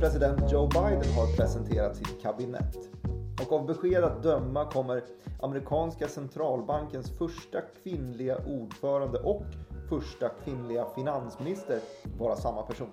[0.00, 2.76] President Joe Biden har presenterat sitt kabinett.
[3.42, 5.02] Och av besked att döma kommer
[5.42, 9.44] amerikanska centralbankens första kvinnliga ordförande och
[9.88, 11.80] första kvinnliga finansminister
[12.18, 12.90] vara samma person.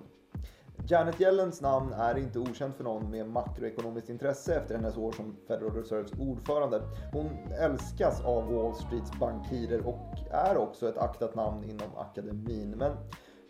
[0.88, 5.36] Janet Yellens namn är inte okänt för någon med makroekonomiskt intresse efter hennes år som
[5.48, 6.82] Federal Reserves ordförande.
[7.12, 12.74] Hon älskas av Wall Streets bankirer och är också ett aktat namn inom akademin.
[12.76, 12.92] Men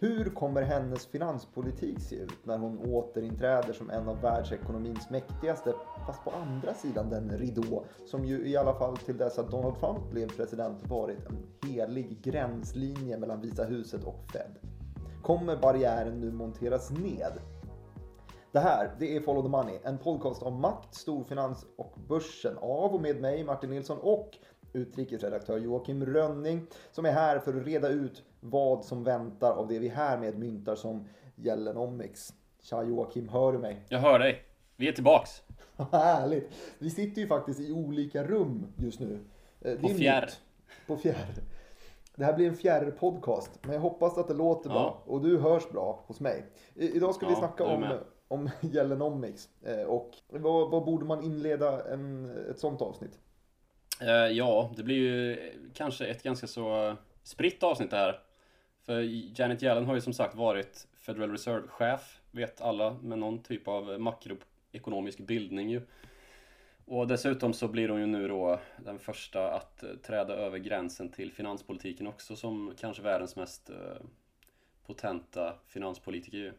[0.02, 5.74] hur kommer hennes finanspolitik se ut när hon återinträder som en av världsekonomins mäktigaste,
[6.06, 9.80] fast på andra sidan den ridå som ju i alla fall till dess att Donald
[9.80, 14.59] Trump blev president varit en helig gränslinje mellan Vita huset och Fed?
[15.23, 17.32] Kommer barriären nu monteras ned?
[18.52, 22.95] Det här, det är Follow the Money, en podcast om makt, storfinans och börsen av
[22.95, 24.30] och med mig Martin Nilsson och
[24.73, 29.79] utrikesredaktör Joakim Rönning som är här för att reda ut vad som väntar av det
[29.79, 32.35] vi härmed myntar som Gällenomics.
[32.62, 33.84] Tja Joakim, hör du mig?
[33.88, 34.43] Jag hör dig.
[34.76, 35.43] Vi är tillbaks.
[35.93, 36.51] Härligt!
[36.79, 39.18] Vi sitter ju faktiskt i olika rum just nu.
[39.60, 40.30] Eh, På fjärr.
[40.87, 41.34] På fjärr.
[42.16, 44.74] Det här blir en fjärr podcast, men jag hoppas att det låter ja.
[44.74, 46.45] bra och du hörs bra hos mig.
[46.74, 51.24] I, idag ska ja, vi snacka om, om Gällenomics eh, och vad, vad, borde man
[51.24, 53.18] inleda en, ett sånt avsnitt?
[54.02, 55.38] Uh, ja, det blir ju
[55.74, 58.21] kanske ett ganska så spritt avsnitt det här.
[58.87, 59.01] För
[59.41, 64.00] Janet Yellen har ju som sagt varit Federal Reserve-chef, vet alla, med någon typ av
[64.00, 65.83] makroekonomisk bildning ju.
[66.84, 71.09] Och dessutom så blir hon ju nu då den första att eh, träda över gränsen
[71.09, 74.06] till finanspolitiken också som kanske världens mest eh,
[74.87, 76.53] potenta finanspolitiker ju.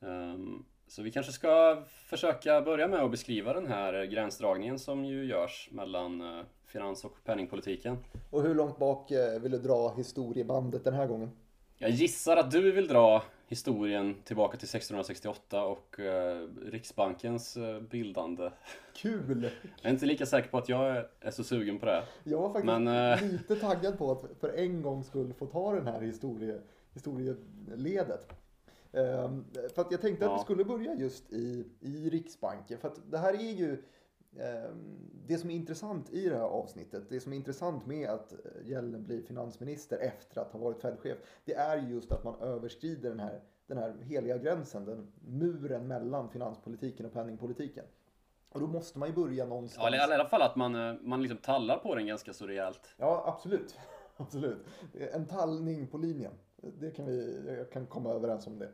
[0.00, 5.04] Ehm, så vi kanske ska försöka börja med att beskriva den här eh, gränsdragningen som
[5.04, 7.98] ju görs mellan finans och penningpolitiken.
[8.30, 11.30] Och hur långt bak uh, vill du dra historiebandet den här gången?
[11.78, 18.50] Jag gissar att du vill dra historien tillbaka till 1668 och eh, Riksbankens eh, bildande.
[18.94, 19.50] Kul!
[19.62, 22.02] Jag är inte lika säker på att jag är så sugen på det.
[22.24, 23.32] Jag var faktiskt Men, eh...
[23.32, 26.60] lite taggad på att för en gång skulle få ta den här historie,
[26.94, 28.28] historieledet.
[28.92, 29.44] Um,
[29.74, 30.34] för att jag tänkte ja.
[30.34, 32.78] att vi skulle börja just i, i Riksbanken.
[32.78, 33.78] För att det här är ju Ehm,
[35.26, 38.34] det som är intressant i det här avsnittet, det som är intressant med att
[38.64, 43.20] Yellen blir finansminister efter att ha varit Fed-chef, det är just att man överskrider den
[43.20, 47.84] här, den här heliga gränsen, den muren mellan finanspolitiken och penningpolitiken.
[48.48, 49.88] Och då måste man ju börja någonstans.
[49.92, 52.94] Ja, i alla fall att man, eh, man liksom tallar på den ganska så rejält.
[52.96, 53.78] Ja, absolut.
[54.16, 54.66] absolut.
[55.12, 56.32] En tallning på linjen.
[56.80, 58.68] Det kan vi, jag kan komma överens om det.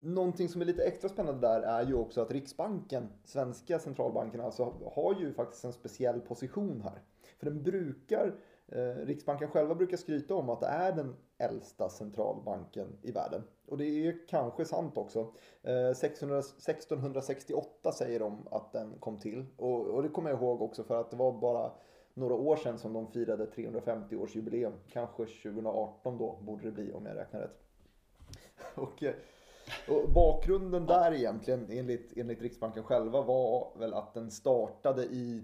[0.00, 4.74] Någonting som är lite extra spännande där är ju också att Riksbanken, svenska centralbanken alltså,
[4.94, 7.02] har ju faktiskt en speciell position här.
[7.38, 8.34] För den brukar,
[8.68, 13.42] eh, Riksbanken själva brukar skryta om att det är den äldsta centralbanken i världen.
[13.66, 15.32] Och det är kanske sant också.
[15.62, 19.46] Eh, 600, 1668 säger de att den kom till.
[19.56, 21.72] Och, och det kommer jag ihåg också för att det var bara
[22.14, 24.72] några år sedan som de firade 350-årsjubileum.
[24.88, 27.62] Kanske 2018 då borde det bli om jag räknar rätt.
[28.74, 29.14] Och, eh,
[29.88, 35.42] och bakgrunden där egentligen enligt, enligt Riksbanken själva var väl att den startade i,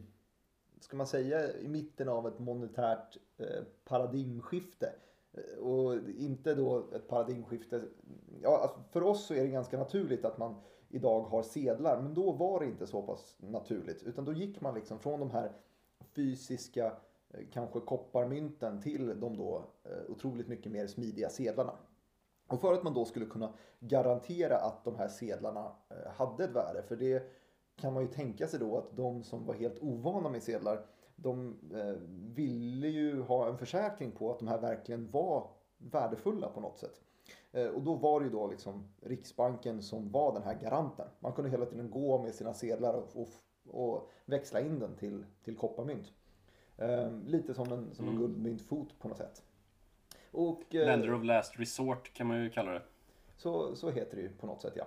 [0.81, 4.93] ska man säga, i mitten av ett monetärt eh, paradigmskifte.
[5.33, 7.83] Eh, och inte då ett paradigmskifte,
[8.43, 10.55] ja alltså för oss så är det ganska naturligt att man
[10.89, 14.03] idag har sedlar, men då var det inte så pass naturligt.
[14.03, 15.53] Utan då gick man liksom från de här
[16.15, 16.93] fysiska,
[17.31, 21.73] eh, kanske kopparmynten till de då eh, otroligt mycket mer smidiga sedlarna.
[22.53, 26.51] Och för att man då skulle kunna garantera att de här sedlarna eh, hade ett
[26.51, 27.33] värde, för det
[27.77, 30.87] kan man ju tänka sig då att de som var helt ovana med sedlar,
[31.17, 31.95] de eh,
[32.35, 37.01] ville ju ha en försäkring på att de här verkligen var värdefulla på något sätt.
[37.53, 41.07] Eh, och då var det ju då liksom Riksbanken som var den här garanten.
[41.21, 43.29] Man kunde hela tiden gå med sina sedlar och, och,
[43.75, 46.13] och växla in den till, till kopparmynt.
[47.27, 48.23] lite som en, som en mm.
[48.23, 49.43] guldmyntfot på något sätt.
[50.33, 52.83] Och, eh, Lender of Last Resort kan man ju kalla det.
[53.37, 54.87] Så, så heter det ju på något sätt ja.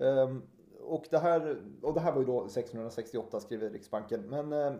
[0.00, 0.42] Um,
[0.80, 4.20] och, det här, och det här var ju då 1668 skriver Riksbanken.
[4.20, 4.72] Men uh,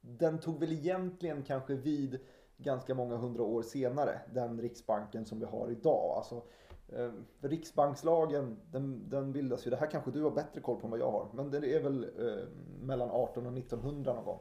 [0.00, 2.18] den tog väl egentligen kanske vid
[2.56, 4.20] ganska många hundra år senare.
[4.34, 6.16] Den Riksbanken som vi har idag.
[6.16, 6.42] Alltså,
[6.98, 10.90] uh, Riksbankslagen den, den bildas ju, det här kanske du har bättre koll på än
[10.90, 11.28] vad jag har.
[11.34, 12.44] Men det är väl uh,
[12.80, 14.40] mellan 18 och 1900 någon gång.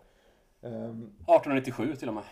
[0.61, 2.23] Um, ehm, 1897 till och med.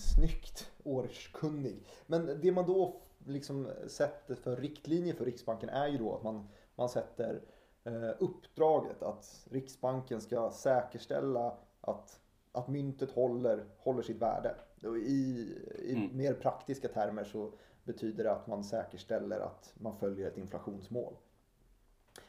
[0.00, 1.86] Snyggt, årskunnig.
[2.06, 6.48] Men det man då liksom sätter för riktlinjer för Riksbanken är ju då att man,
[6.74, 7.42] man sätter
[7.84, 12.20] eh, uppdraget att Riksbanken ska säkerställa att,
[12.52, 14.54] att myntet håller, håller sitt värde.
[14.82, 15.48] I,
[15.78, 16.16] i mm.
[16.16, 17.52] mer praktiska termer så
[17.84, 21.16] betyder det att man säkerställer att man följer ett inflationsmål.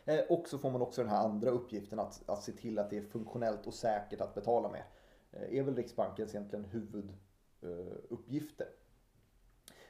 [0.05, 2.89] Eh, och så får man också den här andra uppgiften att, att se till att
[2.89, 4.83] det är funktionellt och säkert att betala med.
[5.31, 7.30] Eh, är väl Riksbankens egentligen huvuduppgifter.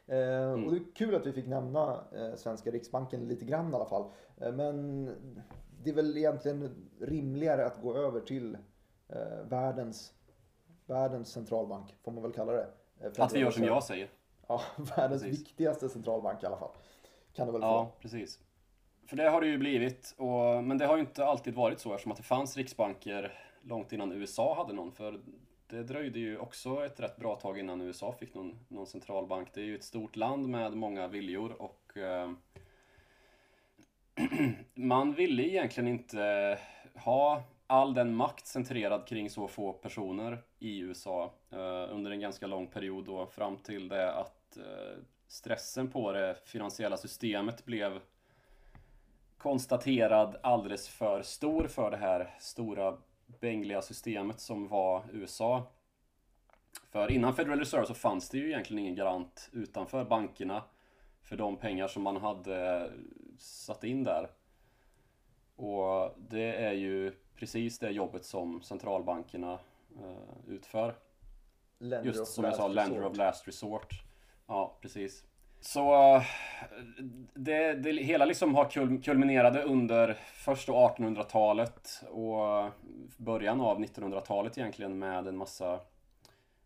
[0.08, 0.66] Eh, mm.
[0.66, 3.86] Och det är kul att vi fick nämna eh, svenska Riksbanken lite grann i alla
[3.86, 4.12] fall.
[4.36, 5.06] Men
[5.84, 8.58] det är väl egentligen rimligare att gå över till
[9.44, 10.14] världens,
[10.86, 12.68] världens centralbank, får man väl kalla det.
[13.18, 14.10] att vi gör som jag säger.
[14.48, 14.62] Ja,
[14.98, 15.40] världens precis.
[15.40, 16.72] viktigaste centralbank i alla fall.
[17.34, 18.40] Kan det väl ja, precis.
[19.08, 21.94] För det har det ju blivit, och, men det har ju inte alltid varit så
[21.94, 24.92] eftersom att det fanns riksbanker långt innan USA hade någon.
[24.92, 25.22] För
[25.72, 29.54] det dröjde ju också ett rätt bra tag innan USA fick någon, någon centralbank.
[29.54, 32.32] Det är ju ett stort land med många viljor och eh,
[34.74, 36.60] man ville egentligen inte
[36.96, 42.48] ha all den makt centrerad kring så få personer i USA eh, under en ganska
[42.48, 48.00] lång period då fram till det att eh, stressen på det finansiella systemet blev
[49.38, 52.98] konstaterad alldeles för stor för det här stora
[53.39, 55.63] bängliga systemet som var USA.
[56.89, 60.63] För innan Federal Reserve så fanns det ju egentligen ingen garant utanför bankerna
[61.22, 62.92] för de pengar som man hade
[63.38, 64.30] satt in där.
[65.56, 69.60] Och det är ju precis det jobbet som centralbankerna
[69.98, 70.95] uh, utför.
[71.77, 74.04] Lender Just som jag sa, lender of last resort.
[74.48, 75.24] Ja, precis.
[75.62, 76.24] Så eh,
[77.34, 82.72] det, det hela liksom har kulminerade under först 1800-talet och
[83.18, 85.74] början av 1900-talet egentligen med en massa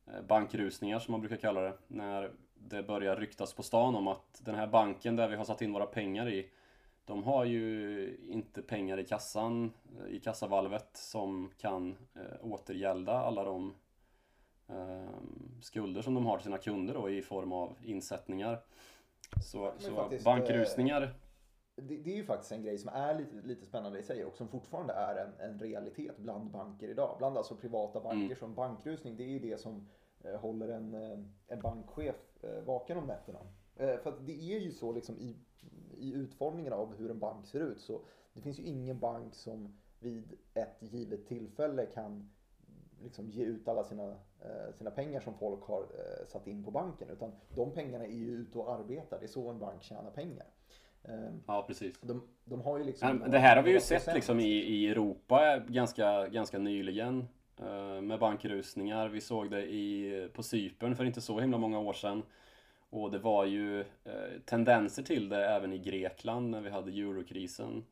[0.08, 1.74] eh, bankrusningar som man brukar kalla det.
[1.88, 5.62] När det börjar ryktas på stan om att den här banken där vi har satt
[5.62, 6.50] in våra pengar i
[7.06, 13.44] de har ju inte pengar i kassan, eh, i kassavalvet som kan eh, återgälda alla
[13.44, 13.74] de
[15.62, 18.64] skulder som de har till sina kunder då i form av insättningar.
[19.44, 21.10] Så, så faktiskt, bankrusningar eh,
[21.76, 24.38] det, det, är ju faktiskt en grej som är lite, lite spännande i sig och
[24.38, 27.16] som fortfarande är en, en realitet bland banker idag.
[27.18, 28.36] Bland alltså privata banker mm.
[28.36, 29.90] som bankrusning, det är ju det som
[30.24, 33.40] eh, håller en, eh, en bankchef eh, vaken om nätterna.
[33.76, 35.36] Eh, för att det är ju så liksom i,
[35.98, 38.02] i utformningen av hur en bank ser ut så
[38.34, 42.30] det finns ju ingen bank som vid ett givet tillfälle kan
[43.04, 44.10] liksom ge ut alla sina,
[44.42, 47.10] eh, sina pengar som folk har eh, satt in på banken.
[47.10, 49.20] Utan de pengarna är ju ute och arbetar.
[49.20, 50.46] Det är så en bank tjänar pengar.
[51.04, 52.00] Ehm, ja, precis.
[52.02, 55.58] De, de har ju liksom det här har vi ju sett liksom i, i Europa
[55.68, 57.28] ganska, ganska nyligen.
[57.60, 59.10] Eh, med bankrusningar.
[59.10, 62.24] Vi såg det i, på Cypern för inte så himla många år sedan.
[62.90, 63.86] Och det var ju
[64.46, 67.86] tendenser till det även i Grekland när vi hade eurokrisen.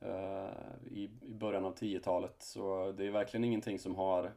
[0.00, 2.34] Eh, I, i början av 10-talet.
[2.38, 4.32] Så det är verkligen ingenting som har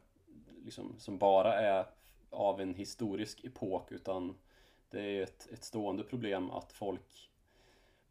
[0.64, 1.86] liksom, som bara är
[2.30, 4.34] av en historisk epok utan
[4.90, 7.30] det är ett, ett stående problem att folk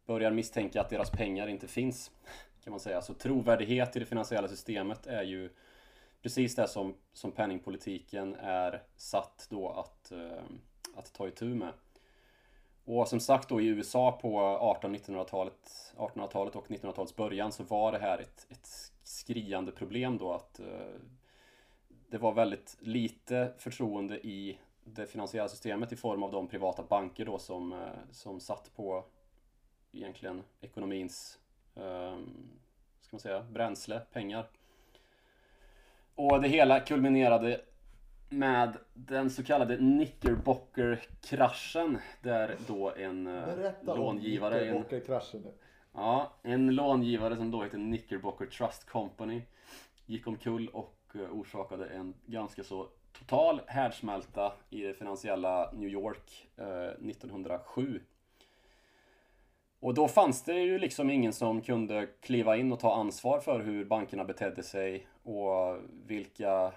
[0.06, 2.10] börjar misstänka att deras pengar inte finns.
[2.64, 3.02] Kan man säga.
[3.02, 5.50] Så trovärdighet i det finansiella systemet är ju
[6.22, 10.42] precis det som, som penningpolitiken är satt då att, eh,
[10.94, 11.72] att ta itu med.
[12.90, 14.40] Och som sagt då i USA på
[14.80, 18.68] 1800-talet 1800-talet och 1900-talets början så var det här ett, ett
[19.02, 20.66] skriande problem då att eh,
[22.10, 27.24] det var väldigt lite förtroende i det finansiella systemet i form av de privata banker
[27.24, 27.78] då som, eh,
[28.10, 29.04] som satt på
[29.92, 31.38] egentligen ekonomins
[31.74, 32.16] eh,
[33.00, 34.46] ska man säga, bränsle, pengar.
[36.14, 37.60] Och det hela kulminerade
[38.28, 44.54] med den så kallade Knickerbocker-kraschen där då en eh, Berätta långivare...
[44.54, 45.52] Berätta om Knickerbocker-kraschen nu.
[45.92, 49.42] Ja, en långivare som då heter Knickerbocker Trust Company
[50.06, 56.48] gick omkull och eh, orsakade en ganska så total härdsmälta i det finansiella New York
[56.56, 58.00] eh, 1907.
[59.80, 63.60] Och då fanns det ju liksom ingen som kunde kliva in och ta ansvar för
[63.60, 66.72] hur bankerna betedde sig och vilka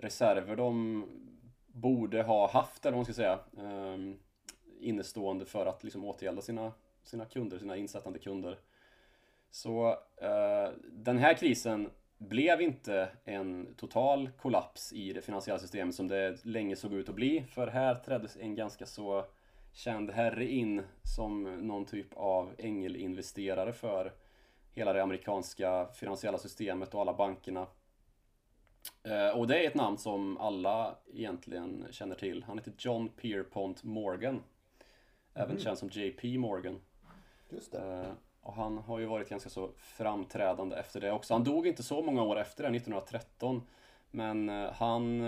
[0.00, 1.04] reserver de
[1.66, 4.18] borde ha haft, eller vad man ska säga, um,
[4.80, 6.72] innestående för att liksom återgälda sina,
[7.02, 8.58] sina kunder, sina insättande kunder.
[9.50, 16.08] Så uh, den här krisen blev inte en total kollaps i det finansiella systemet som
[16.08, 17.44] det länge såg ut att bli.
[17.50, 19.24] För här träddes en ganska så
[19.72, 24.12] känd herre in som någon typ av ängelinvesterare för
[24.74, 27.66] hela det amerikanska finansiella systemet och alla bankerna.
[29.04, 32.44] Eh, och det är ett namn som alla egentligen känner till.
[32.44, 34.42] Han heter John Pierpont Morgan.
[35.34, 35.62] Även mm.
[35.62, 36.80] känd som JP Morgan.
[37.48, 37.78] Just det.
[37.78, 41.34] Eh, och han har ju varit ganska så framträdande efter det också.
[41.34, 43.62] Han dog inte så många år efter det, 1913.
[44.10, 45.22] Men eh, han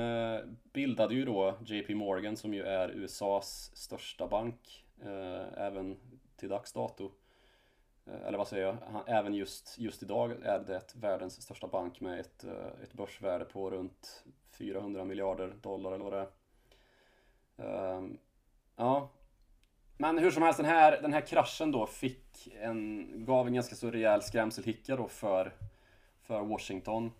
[0.73, 4.81] bildade ju då JP Morgan som ju är USAs största bank.
[5.57, 5.97] Även
[6.37, 7.11] till dags dato.
[8.07, 8.77] Eh, eller vad säger jag?
[8.93, 13.45] Han, även just, just idag är det världens största bank med ett, eh, ett börsvärde
[13.45, 16.27] på runt 400 miljarder dollar eller vad det
[17.57, 17.95] är.
[17.97, 18.19] Um,
[18.77, 19.09] ja.
[19.97, 23.75] Men hur som helst, den här, den här kraschen då fick en, gav en ganska
[23.75, 25.53] så rejäl skrämselhicka då för,
[26.23, 27.13] för Washington.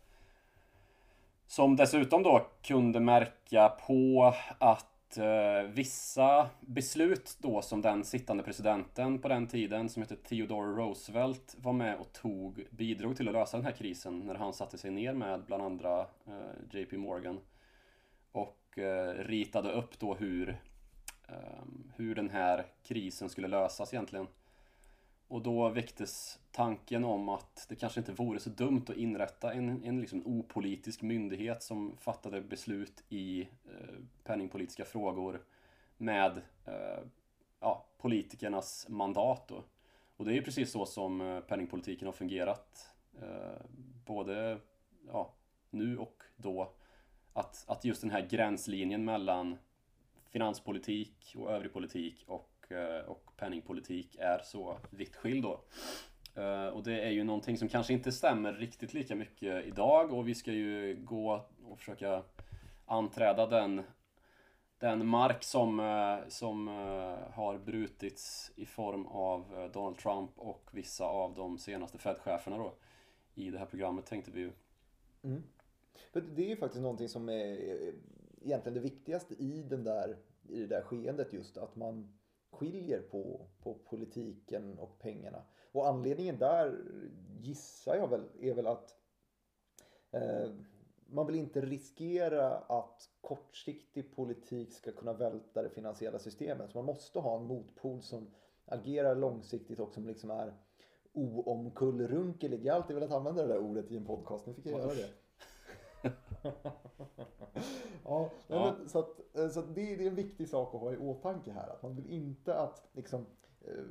[1.47, 9.19] Som dessutom då kunde märka på att eh, vissa beslut då som den sittande presidenten
[9.19, 13.57] på den tiden som hette Theodore Roosevelt var med och tog, bidrog till att lösa
[13.57, 17.41] den här krisen när han satte sig ner med bland andra eh, JP Morgan
[18.33, 20.61] och eh, ritade upp då hur,
[21.29, 24.27] ehm, hur den här krisen skulle lösas egentligen.
[25.29, 29.85] Och då väcktes tanken om att det kanske inte vore så dumt att inrätta en,
[29.85, 35.43] en liksom opolitisk myndighet som fattade beslut i eh, penningpolitiska frågor
[35.97, 37.05] med eh,
[37.61, 39.49] ja, politikernas mandat.
[39.49, 39.65] Då.
[40.17, 43.67] Och det är ju precis så som eh, penningpolitiken har fungerat eh,
[44.07, 44.59] både
[45.07, 45.35] ja,
[45.71, 46.73] nu och då.
[47.33, 49.59] Att, att just den här gränslinjen mellan
[50.29, 55.61] finanspolitik och övrig politik och Eh, och penningpolitik är så vitt skild då.
[56.35, 60.29] Eh, och det är ju någonting som kanske inte stämmer riktigt lika mycket idag och
[60.29, 62.23] vi ska ju gå och försöka
[62.87, 63.83] anträda den,
[64.79, 71.05] den mark som, eh, som eh, har brutits i form av Donald Trump och vissa
[71.05, 72.75] av de senaste Fed-cheferna då.
[73.35, 74.53] I det här programmet tänkte vi ju.
[75.23, 75.43] Mm.
[76.13, 77.59] Det är ju faktiskt någonting som är
[78.43, 80.17] egentligen det viktigaste i, den där,
[80.49, 82.13] i det där skeendet just att man
[82.59, 85.43] skiljer på, på politiken och pengarna.
[85.73, 86.79] Och anledningen där
[87.41, 88.95] gissar jag väl är väl att
[90.11, 90.51] eh,
[91.07, 96.71] man vill inte riskera att kortsiktig politik ska kunna välta det finansiella systemet.
[96.71, 98.31] Så man måste ha en motpol som
[98.67, 100.55] agerar långsiktigt och som liksom är
[101.13, 102.65] oomkullrunkelig.
[102.65, 104.95] Jag har alltid velat använda det där ordet i en podcast, nu fick jag göra
[104.95, 105.09] det.
[108.05, 108.77] ja, ja.
[108.79, 110.97] Men, så, att, eh, så att det, det, är en viktig sak att ha i
[110.97, 111.69] åtanke här.
[111.69, 113.27] Att man vill inte att liksom,
[113.61, 113.85] eh,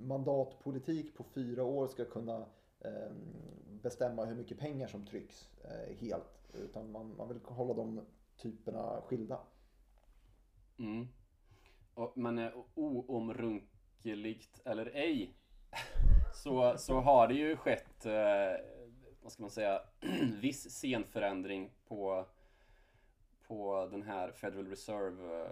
[0.00, 2.46] mandatpolitik på fyra år ska kunna
[2.80, 3.10] eh,
[3.82, 5.50] bestämma hur mycket pengar som trycks
[5.98, 6.42] helt.
[6.54, 8.00] Utan man, man vill hålla de
[8.36, 9.40] typerna skilda.
[10.78, 11.08] Mm.
[11.94, 15.36] Och, men oomrunkeligt eller ej
[16.34, 18.06] så, så har det ju skett
[19.24, 19.82] vad ska man säga,
[20.40, 22.26] viss scenförändring på,
[23.56, 25.44] på den här Federal Reserve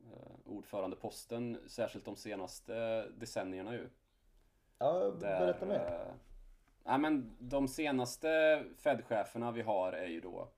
[0.00, 3.88] eh, ordförandeposten, särskilt de senaste decennierna ju.
[4.78, 5.74] Ja, berätta mer.
[5.74, 6.14] Eh,
[6.84, 10.48] ja, men de senaste Fed-cheferna vi har är ju då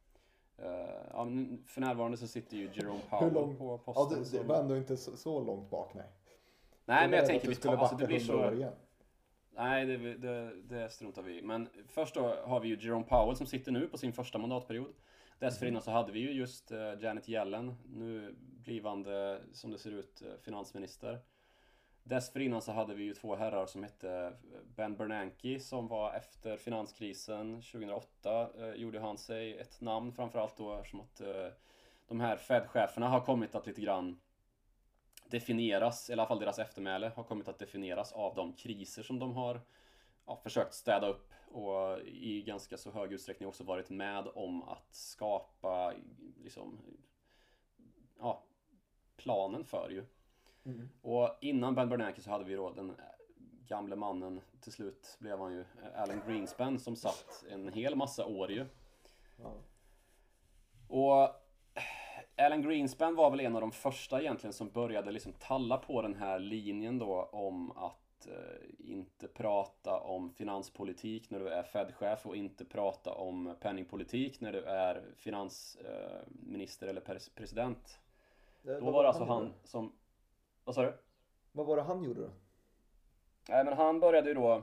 [1.10, 1.28] ja,
[1.66, 3.56] för närvarande så sitter ju Jerome Powell lång...
[3.56, 4.18] på posten.
[4.18, 6.06] Ja, det, det var ändå inte så, så långt bak, nej.
[6.84, 8.70] Nej, men jag tänker vi tar, alltså det blir så...
[9.54, 11.42] Nej, det, det, det struntar vi i.
[11.42, 14.94] Men först då har vi ju Jerome Powell som sitter nu på sin första mandatperiod.
[15.40, 20.22] Dessförinnan så hade vi ju just uh, Janet Yellen, nu blivande, som det ser ut,
[20.26, 21.18] uh, finansminister.
[22.02, 26.56] Dessförinnan så hade vi ju två herrar som hette eh, Ben Bernanke som var efter
[26.56, 31.20] finanskrisen 2008 uh, gjorde han sig ett namn framförallt då eftersom att
[32.08, 34.20] de här Fed-cheferna har kommit att lite grann
[35.26, 39.32] definieras, i alla fall deras eftermäle, har kommit att definieras av de kriser som de
[39.32, 39.60] har
[40.26, 44.94] ja, försökt städa upp och i ganska så hög utsträckning också varit med om att
[44.94, 45.94] skapa
[46.42, 46.78] liksom,
[48.18, 48.44] ja,
[49.16, 50.04] planen för ju.
[50.64, 50.88] Mm.
[51.02, 52.96] Och innan Ben Bernanke så hade vi då den
[53.66, 55.64] gamle mannen, till slut blev han ju
[55.94, 58.66] Alan Greenspan som satt en hel massa år ju.
[59.36, 59.52] Ja.
[60.88, 61.28] Och
[62.36, 66.14] Alan Greenspan var väl en av de första egentligen som började liksom talla på den
[66.14, 68.34] här linjen då om att eh,
[68.78, 74.64] inte prata om finanspolitik när du är Fed-chef och inte prata om penningpolitik när du
[74.64, 77.00] är finansminister eh, eller
[77.34, 77.98] president.
[78.62, 79.92] Det, då var det alltså han, han som...
[80.64, 80.94] Vad sa du?
[81.52, 82.30] Vad var det han gjorde då?
[83.48, 84.62] Nej men han började ju då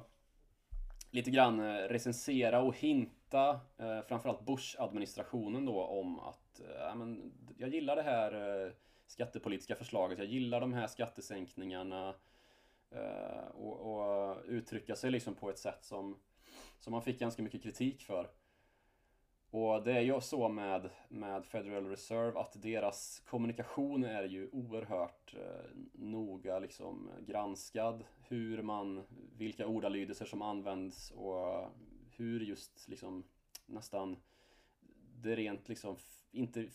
[1.11, 7.69] lite grann eh, recensera och hinta eh, framförallt Bush-administrationen då om att eh, men, jag
[7.69, 8.71] gillar det här eh,
[9.07, 12.15] skattepolitiska förslaget, jag gillar de här skattesänkningarna
[13.53, 16.19] och, och, uttrycka sig liksom på ett sätt som,
[16.79, 18.29] som man fick ganska mycket kritik för.
[19.49, 25.35] Och det är ju så med, med Federal Reserve att deras kommunikation är ju oerhört
[25.35, 28.03] eh, noga liksom granskad.
[28.27, 29.03] Hur man,
[29.37, 31.71] vilka ordalydelser som används och
[32.17, 33.23] hur just liksom
[33.65, 34.17] nästan
[35.21, 35.95] det rent liksom
[36.31, 36.67] inte,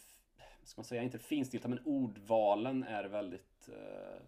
[0.63, 4.23] ska man säga, inte finstilta men ordvalen är väldigt eh,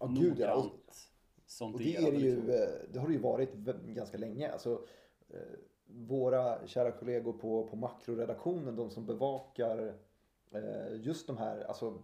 [0.00, 0.24] oh, noggrant.
[0.24, 1.13] Gud, ja.
[1.60, 2.50] Och det, är det, ju, liksom.
[2.50, 3.54] Eh, det har det ju varit
[3.86, 4.52] ganska länge.
[4.52, 4.82] Alltså,
[5.28, 5.38] eh,
[5.86, 9.94] våra kära kollegor på, på makroredaktionen, de som bevakar
[10.50, 12.02] eh, just de här alltså,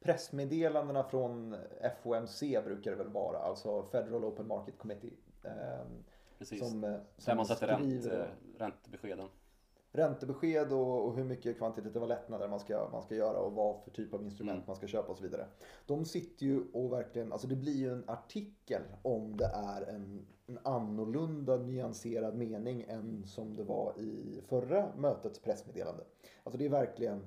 [0.00, 1.56] pressmeddelandena från
[2.02, 5.12] FOMC brukar det väl vara, alltså Federal Open Market Committee.
[6.38, 6.80] Precis, som, som
[7.24, 8.06] där man sätter rent,
[8.58, 9.28] räntebeskeden
[9.94, 13.90] räntebesked och, och, hur mycket kvantitativa lättnader man ska, man ska göra och vad för
[13.90, 14.66] typ av instrument mm.
[14.66, 15.46] man ska köpa och så vidare.
[15.86, 20.26] De sitter ju och verkligen, alltså det blir ju en artikel om det är en,
[20.46, 26.04] en annorlunda nyanserad mening än som det var i förra mötets pressmeddelande.
[26.44, 27.26] Alltså det är verkligen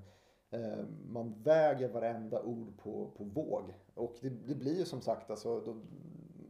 [0.49, 3.73] eh, man väger varenda ord på, på våg.
[3.93, 5.81] Och det, det blir ju som sagt, alltså, då,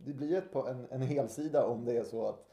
[0.05, 2.47] det blir ett, en, en helsida om det är så att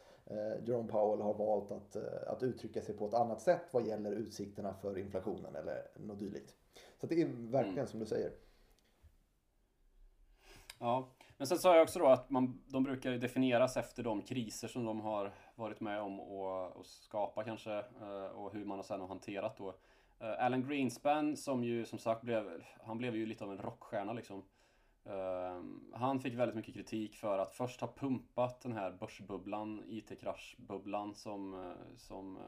[0.66, 2.02] Jerome Powell har valt att, eh,
[2.32, 6.54] att uttrycka sig på ett annat sätt vad gäller utsikterna för inflationen eller något dylikt.
[7.00, 7.86] Så det är verkligen mm.
[7.86, 8.32] som du säger.
[10.78, 14.68] Ja, men sen sa jag också då att man, de brukar definieras efter de kriser
[14.68, 18.82] som de har varit med om och, och skapa kanske eh, och hur man har
[18.82, 19.74] sedan har hanterat då.
[20.20, 24.12] Eh, Alan Greenspan som ju som sagt blev, han blev ju lite av en rockstjärna
[24.12, 24.42] liksom.
[25.06, 31.14] Ehm, han fick väldigt mycket kritik för att först ha pumpat den här börsbubblan, IT-kraschbubblan
[31.14, 32.42] som, eh, som uh,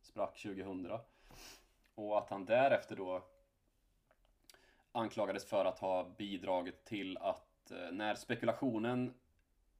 [0.00, 0.90] sprack 2000.
[1.94, 3.24] Och att han därefter då
[4.92, 9.14] anklagades för att ha bidragit till att uh, när spekulationen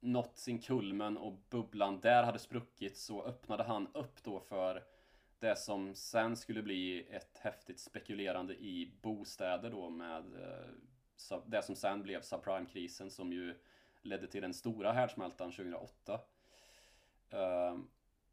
[0.00, 4.82] nått sin kulmen och bubblan där hade spruckit så öppnade han upp då för
[5.38, 10.24] det som sen skulle bli ett häftigt spekulerande i bostäder då med
[11.46, 13.54] det som sen blev subprime-krisen som ju
[14.02, 16.20] ledde till den stora härdsmältan 2008.
[17.30, 17.88] Um, ehm,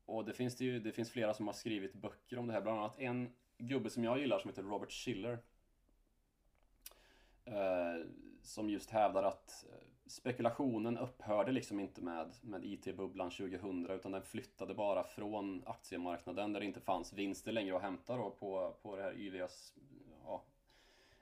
[0.05, 2.61] och det finns det ju, det finns flera som har skrivit böcker om det här,
[2.61, 5.39] bland annat en gubbe som jag gillar som heter Robert Schiller.
[7.47, 8.05] Uh,
[8.43, 14.21] som just hävdar att eh, spekulationen upphörde liksom inte med, med IT-bubblan 2000 utan den
[14.21, 18.95] flyttade bara från aktiemarknaden där det inte fanns vinster längre att hämta då på, på
[18.95, 19.47] det här yviga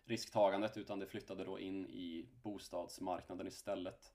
[0.10, 4.14] risktagandet utan det flyttade då in i bostadsmarknaden istället.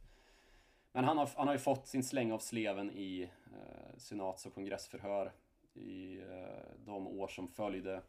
[0.92, 3.30] Men han har, han har ju fått sin släng av sleven i
[3.96, 5.32] senats och kongressförhör
[5.76, 8.02] i eh, de år som följde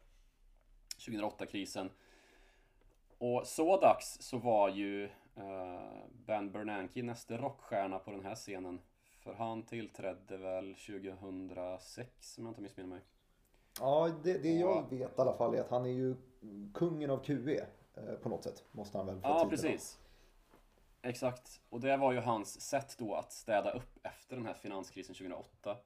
[0.98, 1.90] 2008-krisen.
[3.18, 5.04] Och så dags så var ju
[5.34, 8.80] eh, Ben Bernanke nästa rockstjärna på den här scenen.
[9.18, 13.00] För han tillträdde väl 2006 om jag inte missminner mig.
[13.80, 16.16] Ja, det, det jag vet i alla fall är att han är ju
[16.74, 18.64] kungen av QE eh, på något sätt.
[18.72, 19.98] Måste han väl få Ja, precis.
[21.02, 21.60] Exakt.
[21.68, 25.76] Och det var ju hans sätt då att städa upp efter den här finanskrisen 2008.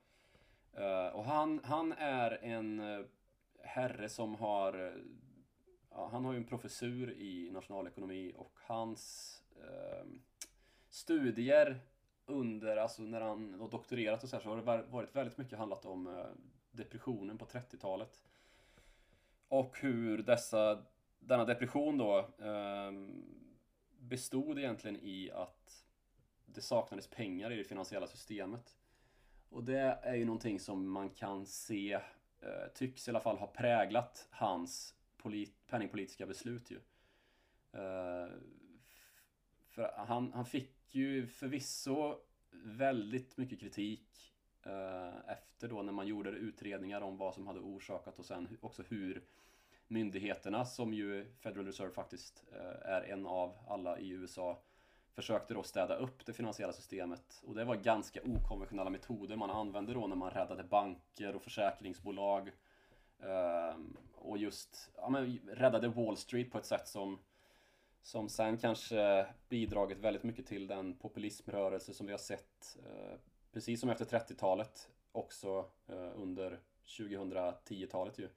[0.73, 3.05] Eh, och han, han är en eh,
[3.61, 5.03] herre som har eh,
[5.91, 9.29] ja, Han har ju en professur i nationalekonomi och hans
[10.91, 11.81] studier
[12.27, 15.59] under, alltså när han har doktorerat och så här, så har det varit väldigt mycket
[15.59, 16.25] handlat om
[16.71, 18.23] depressionen på 30-talet.
[19.49, 20.85] Och hur dessa,
[21.19, 22.29] denna depression då
[23.99, 25.85] bestod egentligen i att
[26.47, 28.77] det saknades pengar i det finansiella systemet.
[29.53, 31.93] Och det är ju någonting som man kan se,
[32.41, 34.95] eh, tycks i alla fall ha präglat hans
[35.67, 36.77] penningpolitiska beslut ju.
[37.73, 38.31] Eh,
[39.69, 42.19] för han, han fick ju förvisso
[42.65, 48.19] väldigt mycket kritik eh, efter då när man gjorde utredningar om vad som hade orsakat
[48.19, 49.25] och sen också hur
[49.87, 52.45] myndigheterna, som ju Federal Reserve faktiskt
[52.83, 54.63] är en av alla i USA,
[55.15, 59.95] försökte då städa upp det finansiella systemet och det var ganska okonventionella metoder man använde
[59.95, 62.53] då när man räddade banker och försäkringsbolag
[63.21, 67.19] ehm, och just ja, men, räddade Wall Street på ett sätt som
[68.03, 73.19] som sen kanske bidragit väldigt mycket till den populismrörelse som vi har sett eh,
[73.53, 78.29] precis som efter 30-talet också eh, under 2010-talet ju.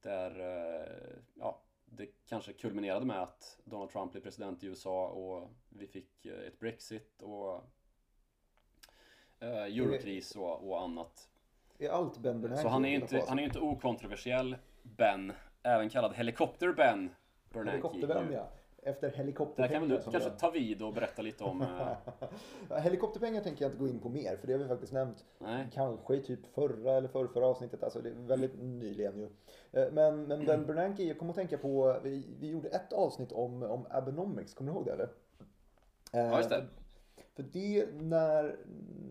[0.00, 1.60] Där eh, ja,
[1.90, 6.46] det kanske kulminerade med att Donald Trump blev president i USA och vi fick eh,
[6.46, 7.64] ett Brexit och
[9.40, 11.28] eh, eurokris och, och annat.
[11.78, 12.62] Är allt Ben Bernanke?
[12.62, 17.10] Så han är inte, han är inte okontroversiell Ben, även kallad Helikopter Ben
[17.50, 17.70] Bernanke.
[17.70, 18.48] Helikopter Ben ja.
[18.82, 19.80] Efter Där kan helikopterpengar.
[19.88, 21.62] du kanske jag- ta vid och berätta lite om...
[22.70, 25.24] eh, Helikopterpengar tänker jag inte gå in på mer, för det har vi faktiskt nämnt
[25.38, 27.82] nej, kanske i typ förra eller förrförra avsnittet.
[27.82, 29.28] Alltså det är väldigt nyligen ju.
[29.72, 33.32] Eh, Men, men Ben Bernanke, jag kommer att tänka på, vi, vi gjorde ett avsnitt
[33.32, 35.08] om, om Abenomics, kommer du ihåg det eller?
[36.12, 36.66] Eh, Ja, just det.
[37.36, 38.56] För det, när,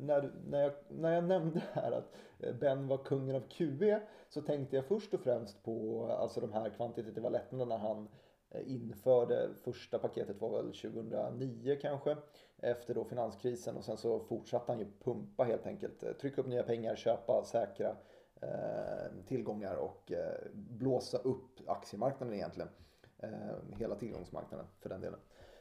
[0.01, 4.41] när, när, jag, när jag nämnde här att eh, Ben var kungen av QE så
[4.41, 8.07] tänkte jag först och främst på alltså de här kvantitativa lättnaderna han eh,
[8.51, 9.49] Eh, införde.
[9.63, 12.17] Första paketet var väl 2009 kanske
[12.57, 16.03] efter då finanskrisen och sen så fortsatte han ju pumpa helt enkelt.
[16.03, 17.95] Eh, trycka upp nya pengar, köpa säkra
[18.41, 22.69] eh, tillgångar och eh, blåsa upp aktiemarknaden egentligen.
[23.17, 25.19] Eh, hela tillgångsmarknaden för den delen.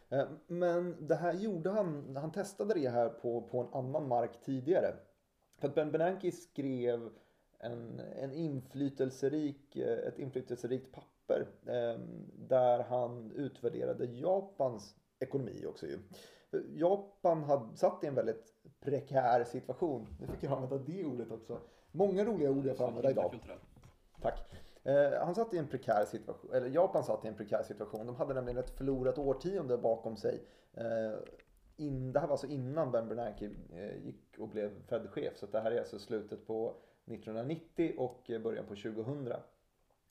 [0.08, 4.40] Eh, men det här gjorde han, han testade det här på, på en annan mark
[4.40, 4.94] tidigare.
[5.58, 7.10] För att Ben Bernanke skrev
[7.58, 12.00] en, en inflytelserik, ett inflytelserikt papper eh,
[12.34, 15.98] där han utvärderade Japans ekonomi också ju.
[16.68, 20.06] Japan hade satt i en väldigt prekär situation.
[20.20, 21.60] Nu fick jag använda det ordet också.
[21.92, 23.40] Många roliga ord jag får använda idag.
[24.22, 24.52] Tack.
[24.82, 28.06] Eh, han satt i en prekär situation, eller Japan satt i en prekär situation.
[28.06, 30.42] De hade nämligen ett förlorat årtionde bakom sig.
[30.72, 31.18] Eh,
[31.76, 35.36] in, det här var alltså innan Ben Bernanke eh, gick och blev Fed-chef.
[35.36, 36.74] Så det här är alltså slutet på
[37.06, 39.32] 1990 och eh, början på 2000.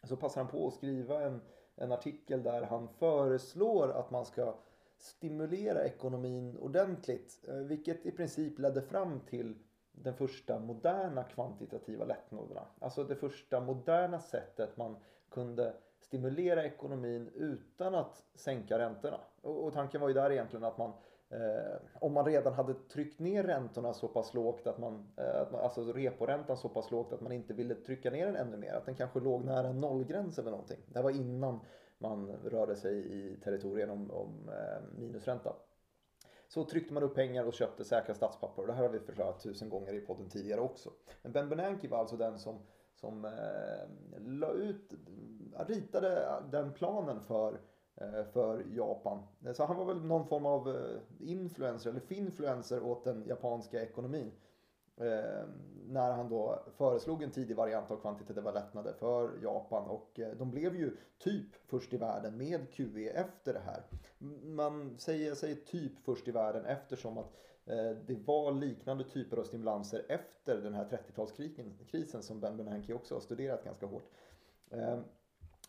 [0.08, 1.42] Så passar han på att skriva en,
[1.76, 4.56] en artikel där han föreslår att man ska
[4.98, 7.46] stimulera ekonomin ordentligt.
[7.48, 9.56] Eh, vilket i princip ledde fram till
[9.92, 12.66] den första moderna kvantitativa lättnaderna.
[12.80, 14.96] Alltså det första moderna sättet man
[15.30, 19.20] kunde stimulera ekonomin utan att sänka räntorna.
[19.42, 20.94] Och, och tanken var ju där egentligen att man
[21.30, 25.82] Eh, om man redan hade tryckt ner räntorna så pass lågt att man, eh, alltså
[25.94, 28.74] reporäntan så pass lågt att man inte ville trycka ner den ännu mer.
[28.74, 30.80] Att den kanske låg nära en nollgräns eller någonting.
[30.88, 31.60] Det här var innan
[31.98, 35.56] man rörde sig i territorien om, om eh, minusränta.
[36.48, 38.68] Så tryckte man upp pengar och köpte säkra statspapper.
[38.68, 40.92] Det här har vi förklarat tusen gånger i podden tidigare också.
[41.22, 42.60] Men Ben Bernanke var alltså den som,
[42.96, 44.94] som eh, la ut,
[45.68, 47.60] ritade den planen för,
[48.02, 49.24] Eh, för Japan.
[49.46, 53.82] Eh, så han var väl någon form av eh, influencer eller finfluencer åt den japanska
[53.82, 54.32] ekonomin.
[55.88, 60.76] När han då föreslog en tidig variant av kvantitativa lättnader för Japan och de blev
[60.76, 63.84] ju typ först i världen med QE efter det här.
[64.44, 67.34] Man säger, säger typ först i världen eftersom att
[68.06, 73.22] det var liknande typer av stimulanser efter den här 30-talskrisen som Ben Bernanke också har
[73.22, 74.10] studerat ganska hårt.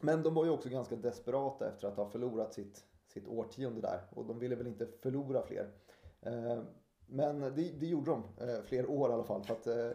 [0.00, 4.00] Men de var ju också ganska desperata efter att ha förlorat sitt, sitt årtionde där
[4.10, 5.70] och de ville väl inte förlora fler.
[6.20, 6.62] Eh,
[7.06, 9.44] men det, det gjorde de, eh, fler år i alla fall.
[9.44, 9.90] För att, eh,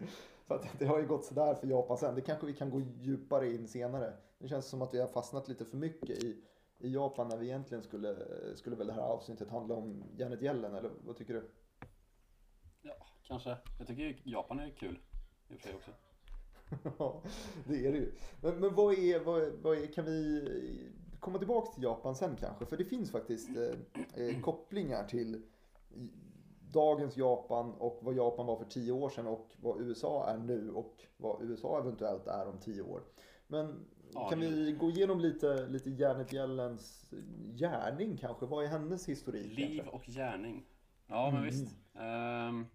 [0.46, 2.14] för att det har ju gått sådär för Japan sen.
[2.14, 4.12] Det kanske vi kan gå djupare in senare.
[4.38, 6.44] Det känns som att vi har fastnat lite för mycket i,
[6.78, 8.16] i Japan när vi egentligen skulle,
[8.56, 11.50] skulle väl det här avsnittet handla om Janet Yellen, eller vad tycker du?
[12.82, 13.56] Ja, kanske.
[13.78, 14.98] Jag tycker ju Japan är kul.
[15.48, 15.90] I och för sig också.
[16.98, 17.22] Ja,
[17.64, 18.12] det är det ju.
[18.40, 20.48] Men, men vad, är, vad, vad är, kan vi
[21.20, 22.66] komma tillbaks till Japan sen kanske?
[22.66, 25.42] För det finns faktiskt eh, eh, kopplingar till
[26.72, 30.70] dagens Japan och vad Japan var för tio år sedan och vad USA är nu
[30.70, 33.02] och vad USA eventuellt är om tio år.
[33.46, 37.10] Men Ja, kan det- vi gå igenom lite, lite Janet Yellens
[37.54, 38.46] gärning kanske?
[38.46, 39.58] Vad är hennes historik?
[39.58, 39.96] Liv kanske?
[39.96, 40.66] och gärning.
[41.06, 41.44] Ja, men Mm.
[41.44, 41.76] visst.
[41.94, 42.66] Ehm,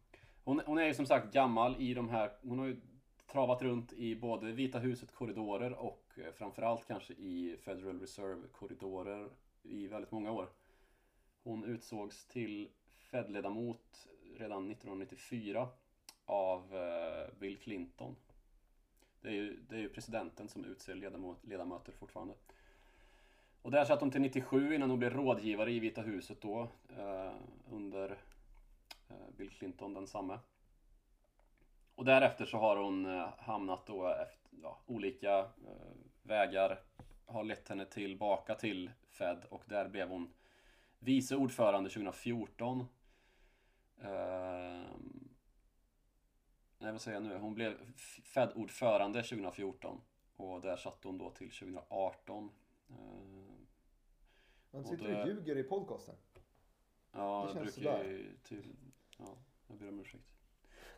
[0.44, 2.32] hon, hon är ju som sagt gammal i de här...
[2.42, 2.82] Hon har ju
[3.28, 9.30] travat runt i både Vita huset korridorer och eh, framförallt kanske i Federal Reserve korridorer
[9.64, 10.50] i väldigt många år.
[11.44, 12.70] Hon utsågs till
[13.12, 15.70] Fed-ledamot redan 1994
[16.26, 18.16] av eh, Bill Clinton.
[19.22, 22.34] Det är, ju, det är ju presidenten som utser ledamot, ledamöter fortfarande.
[23.62, 27.34] Och där satt hon till 97 innan hon blev rådgivare i Vita huset då eh,
[27.72, 28.10] under
[29.10, 30.40] eh, Bill Clinton densamme.
[31.98, 36.80] Och därefter så har hon eh, hamnat då efter ja, olika eh, vägar
[37.26, 40.34] har lett henne tillbaka till Fed och där blev hon
[41.00, 42.86] vice ordförande 2014.
[44.02, 45.30] Ehm,
[46.80, 47.38] nej vad säger jag nu?
[47.38, 50.02] Hon blev Fed-ordförande 2014
[50.36, 52.52] och där satt hon då till 2018.
[52.90, 53.68] Ehm,
[54.72, 56.16] Man och sitter då- och ljuger i podcasten.
[57.12, 58.10] Ja, Det jag känns brukar sådär.
[58.10, 58.76] ju till...
[59.18, 60.37] Ja, jag ber om ursäkt.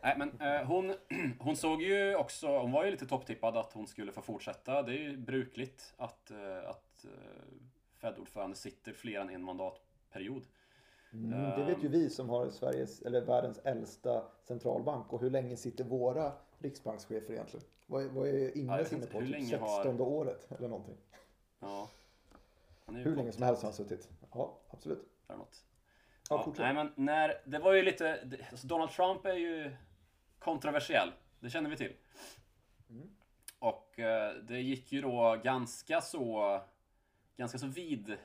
[0.02, 0.94] Nej, men eh, hon,
[1.38, 4.82] hon såg ju också, hon var ju lite topptippad att hon skulle få fortsätta.
[4.82, 7.10] Det är ju brukligt att, eh, att eh,
[8.00, 10.46] Fed-ordförande sitter fler än en mandatperiod.
[11.12, 15.12] Mm, det vet ju vi som har Sveriges, eller världens äldsta centralbank.
[15.12, 17.66] Och hur länge sitter våra riksbankschefer egentligen?
[17.86, 19.18] Vad vad är Ingves inne på?
[19.18, 20.96] hur Typ länge har- 16 året eller någonting.
[21.60, 21.88] Ja.
[22.86, 24.08] Hur länge som helst har han suttit.
[24.34, 25.08] Ja, absolut.
[25.28, 25.46] Ja,
[26.30, 29.70] Ja, nej men när, det var ju lite, alltså Donald Trump är ju
[30.40, 31.12] kontroversiell.
[31.40, 31.92] Det känner vi till.
[32.90, 33.10] Mm.
[33.58, 36.60] Och eh, det gick ju då ganska så,
[37.36, 38.16] ganska så vid,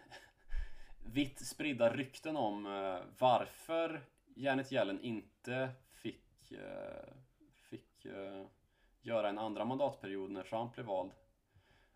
[1.06, 4.02] vitt spridda rykten om eh, varför
[4.36, 7.14] Janet Yellen inte fick, eh,
[7.56, 8.06] fick
[9.02, 11.12] göra en andra mandatperiod när Trump blev vald.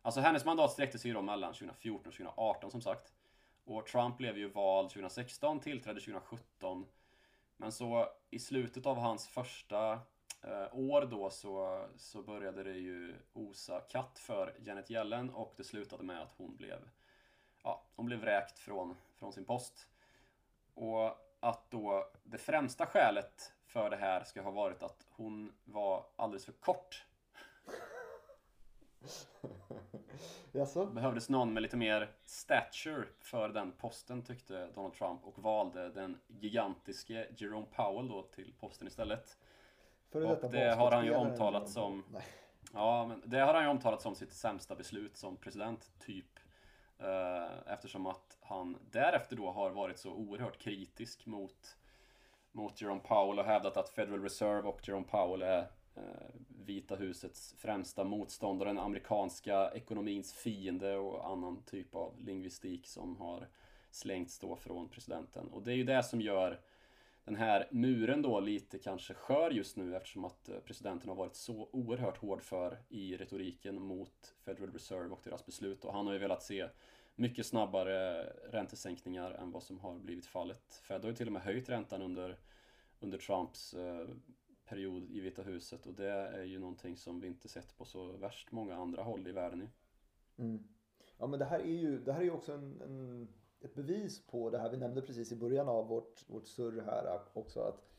[0.01, 3.13] Alltså hennes mandat sträckte sig ju då mellan 2014 och 2018 som sagt.
[3.65, 6.85] Och Trump blev ju vald 2016, tillträdde 2017.
[7.61, 9.93] Men så i slutet av hans första
[10.41, 15.63] eh, år då så, så började det ju osa katt för Janet Yellen och det
[15.63, 16.89] slutade med att hon blev,
[17.63, 19.87] ja, hon blev vräkt från, från sin post.
[20.73, 26.05] Och att då det främsta skälet för det här ska ha varit att hon var
[26.15, 27.05] alldeles för kort.
[30.51, 30.85] Jaså?
[30.85, 36.19] Behövdes någon med lite mer stature för den posten tyckte Donald Trump och valde den
[36.27, 39.37] gigantiske Jerome Powell då till posten istället.
[40.11, 42.23] Före Och detta det har han ju omtalat som- Nej.
[42.73, 46.39] Ja, men det har han ju omtalat som sitt sämsta beslut som president, typ.
[46.99, 51.77] Eh, Eftersom att han därefter då har varit så oerhört kritisk mot,
[52.51, 56.01] mot Jerome Powell och hävdat att Federal Reserve och Jerome Powell är Eh,
[56.65, 63.47] Vita husets främsta motståndare, den amerikanska ekonomins fiende och annan typ av lingvistik som har
[63.91, 65.47] slängts då från presidenten.
[65.47, 66.59] Och det är ju det som gör
[67.23, 71.35] den här muren då lite kanske skör just nu eftersom att eh, presidenten har varit
[71.35, 76.13] så oerhört hård för i retoriken mot Federal Reserve och deras beslut och han har
[76.13, 76.67] ju velat se
[77.15, 80.81] mycket snabbare räntesänkningar än vad som har blivit fallet.
[80.83, 82.37] Fed har ju till och med höjt räntan under,
[82.99, 84.07] under Trumps eh,
[84.69, 88.11] period i Vita huset och det är ju någonting som vi inte sett på så
[88.11, 89.69] värst många andra håll i världen.
[90.37, 90.63] Mm.
[91.17, 93.27] Ja men det här är ju, det här är ju också en, en,
[93.61, 97.19] ett bevis på det här vi nämnde precis i början av vårt, vårt surr här
[97.33, 97.89] också att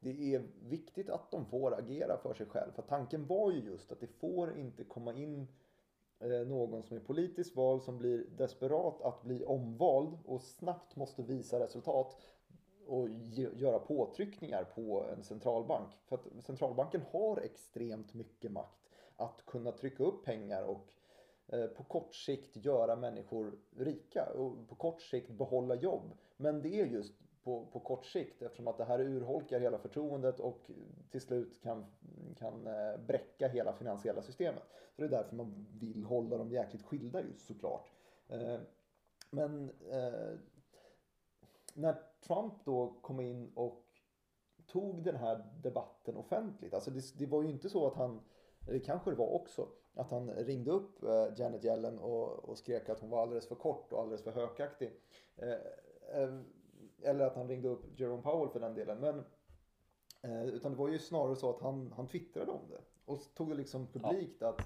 [0.00, 2.72] det är viktigt att de får agera för sig själv.
[2.72, 5.48] För tanken var ju just att det får inte komma in
[6.18, 11.22] eh, någon som är politiskt vald som blir desperat att bli omvald och snabbt måste
[11.22, 12.16] visa resultat
[12.88, 15.88] och ge, göra påtryckningar på en centralbank.
[16.06, 20.92] För att centralbanken har extremt mycket makt att kunna trycka upp pengar och
[21.46, 26.12] eh, på kort sikt göra människor rika och på kort sikt behålla jobb.
[26.36, 30.40] Men det är just på, på kort sikt eftersom att det här urholkar hela förtroendet
[30.40, 30.70] och
[31.10, 31.86] till slut kan,
[32.36, 34.62] kan eh, bräcka hela finansiella systemet.
[34.96, 37.90] Så det är därför man vill hålla dem jäkligt skilda just såklart.
[38.28, 38.58] Eh,
[39.30, 40.38] Men eh,
[41.78, 43.84] när Trump då kom in och
[44.66, 46.74] tog den här debatten offentligt.
[46.74, 48.20] Alltså det, det var ju inte så att han,
[48.66, 52.88] det kanske det var också, att han ringde upp eh, Janet Yellen och, och skrek
[52.88, 54.92] att hon var alldeles för kort och alldeles för hökaktig.
[55.36, 56.40] Eh, eh,
[57.02, 58.98] eller att han ringde upp Jerome Powell för den delen.
[59.00, 59.24] Men,
[60.22, 62.80] eh, utan det var ju snarare så att han, han twittrade om det.
[63.04, 64.60] Och tog det liksom publikt att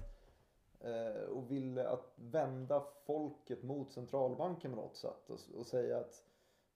[0.79, 5.29] eh, och ville att vända folket mot centralbanken på något sätt.
[5.29, 6.23] Och, och säga att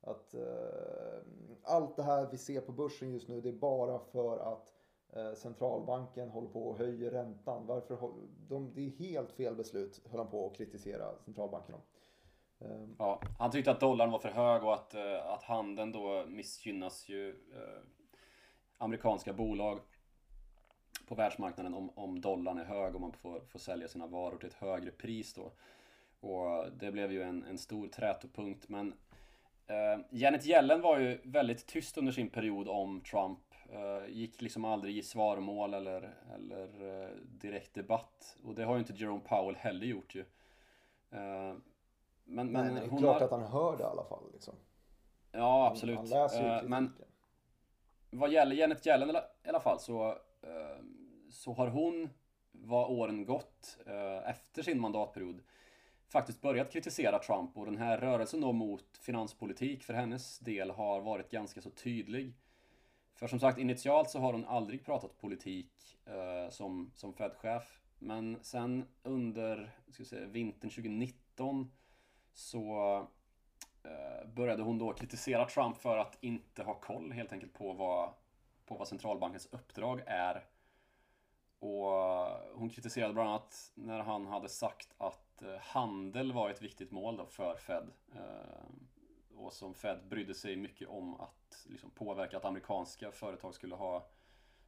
[0.01, 1.19] att eh,
[1.63, 4.73] allt det här vi ser på börsen just nu det är bara för att
[5.09, 7.65] eh, centralbanken håller på och höjer räntan.
[7.65, 7.97] Varför
[8.47, 11.81] de, det är helt fel beslut höll han på att kritisera centralbanken om.
[12.59, 16.25] Eh, Ja, han tyckte att dollarn var för hög och att, eh, att handeln då
[16.27, 17.81] missgynnas ju eh,
[18.77, 19.79] amerikanska bolag
[21.07, 24.47] på världsmarknaden om, om dollarn är hög och man får, får sälja sina varor till
[24.47, 25.51] ett högre pris då.
[26.19, 28.93] Och det blev ju en, en stor trätopunkt men
[29.67, 33.39] eh, Janet Yellen var ju väldigt tyst under sin period om Trump.
[33.69, 38.37] Eh, gick liksom aldrig i svarmål eller, eller eh, direkt debatt.
[38.43, 40.25] Och det har ju inte Jerome Powell heller gjort ju.
[41.09, 41.61] Men,
[42.25, 44.31] men, men det är klart har- att han hör det i alla fall.
[44.33, 44.55] Liksom.
[45.31, 45.97] Ja, absolut.
[45.97, 46.07] Han
[46.57, 46.93] Eh, men
[48.09, 50.17] vad gäller Janet Yellen i alla- fall så,
[51.29, 52.09] så har hon,
[52.51, 53.77] vad åren gått
[54.25, 55.41] efter sin mandatperiod,
[56.09, 61.01] faktiskt börjat kritisera Trump och den här rörelsen då mot finanspolitik för hennes del har
[61.01, 62.33] varit ganska så tydlig.
[63.15, 67.81] För som sagt, initialt så har hon aldrig pratat politik eh, som, som Fed-chef.
[67.99, 71.71] Men sen under ska säga, vintern 2019
[72.33, 72.95] så
[73.83, 78.09] eh, började hon då kritisera Trump för att inte ha koll helt enkelt på vad,
[78.65, 80.45] på vad centralbankens uppdrag är.
[81.59, 81.91] Och
[82.53, 87.17] hon kritiserade bland annat när han hade sagt att Eh, handel var ett viktigt mål
[87.17, 87.91] då för Fed.
[88.15, 88.65] Eh,
[89.35, 94.09] och som Fed brydde sig mycket om att liksom påverka att amerikanska företag skulle ha,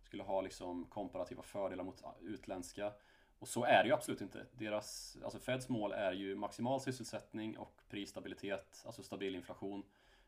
[0.04, 2.94] skulle ha liksom komparativa fördelar mot ah, utländska.
[3.40, 4.46] Och så är det ju absolut inte.
[4.52, 9.84] Deras, alltså Feds mål är ju maximal sysselsättning och prisstabilitet, alltså stabil inflation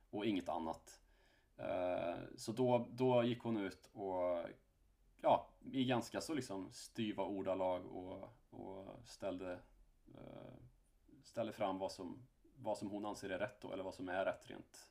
[0.10, 1.02] och inget annat.
[1.58, 4.46] Eh, så då, då gick hon ut och
[5.22, 9.60] ja, i ganska så liksom styva ordalag och, och ställde,
[10.18, 10.54] eh,
[11.24, 14.26] ställde fram vad som, vad som hon anser är rätt då, eller vad som är
[14.26, 14.88] rätt rent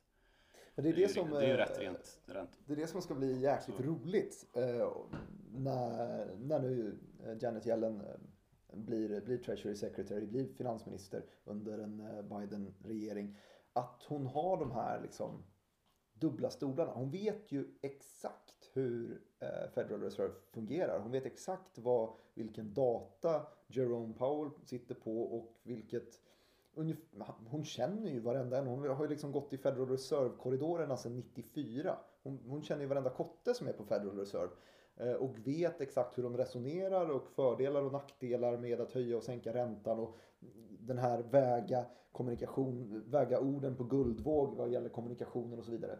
[0.75, 2.77] Men det är det, ju- som, det är ju eh, rätt rent, rent Det är
[2.77, 3.83] det som ska bli jäkligt Så.
[3.83, 4.91] roligt eh,
[5.51, 8.15] när, när nu eh, Janet Yellen eh,
[8.73, 13.37] blir, blir Treasury Secretary, blir finansminister under en eh, Biden-regering.
[13.73, 15.43] Att hon har de här liksom
[16.13, 16.91] dubbla stolarna.
[16.91, 20.99] Hon vet ju exakt hur eh, Federal Reserve fungerar.
[20.99, 26.19] Hon vet exakt vad, vilken data Jerome Powell sitter på och vilket
[27.49, 28.67] hon känner ju varenda en.
[28.67, 31.97] Hon har ju liksom gått i Federal Reserve-korridorerna sedan 94.
[32.23, 34.51] Hon, hon känner ju varenda kotte som är på Federal Reserve.
[34.95, 39.23] Eh, och vet exakt hur de resonerar och fördelar och nackdelar med att höja och
[39.23, 39.99] sänka räntan.
[39.99, 40.17] Och
[40.79, 45.99] den här väga, kommunikation, väga orden på guldvåg vad gäller kommunikationen och så vidare.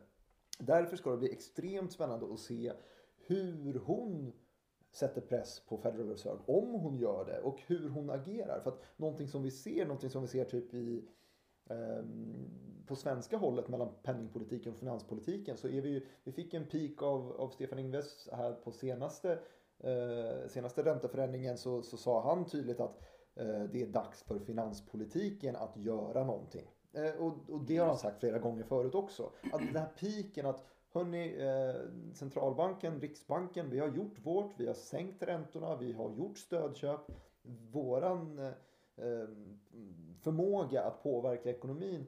[0.59, 2.73] Därför ska det bli extremt spännande att se
[3.27, 4.33] hur hon
[4.91, 6.39] sätter press på Federal Reserve.
[6.45, 8.59] Om hon gör det och hur hon agerar.
[8.59, 11.05] För att någonting som vi ser, någonting som vi ser typ i
[11.69, 16.65] ehm, på svenska hållet mellan penningpolitiken och finanspolitiken så är vi ju, vi fick en
[16.65, 19.39] peak av, av Stefan Ingves här på senaste,
[19.79, 23.01] eh, senaste ränteförändringen så, så sa han tydligt att
[23.35, 26.71] eh, det är dags för finanspolitiken att göra någonting.
[26.93, 29.31] Eh, och, och det har han sagt flera gånger förut också.
[29.53, 31.81] Att den här piken att Hörni, eh,
[32.13, 36.99] centralbanken, Riksbanken, vi har gjort vårt, vi har sänkt räntorna, vi har gjort stödköp.
[37.71, 38.45] Våran eh,
[38.95, 39.27] eh,
[40.21, 42.07] förmåga att påverka ekonomin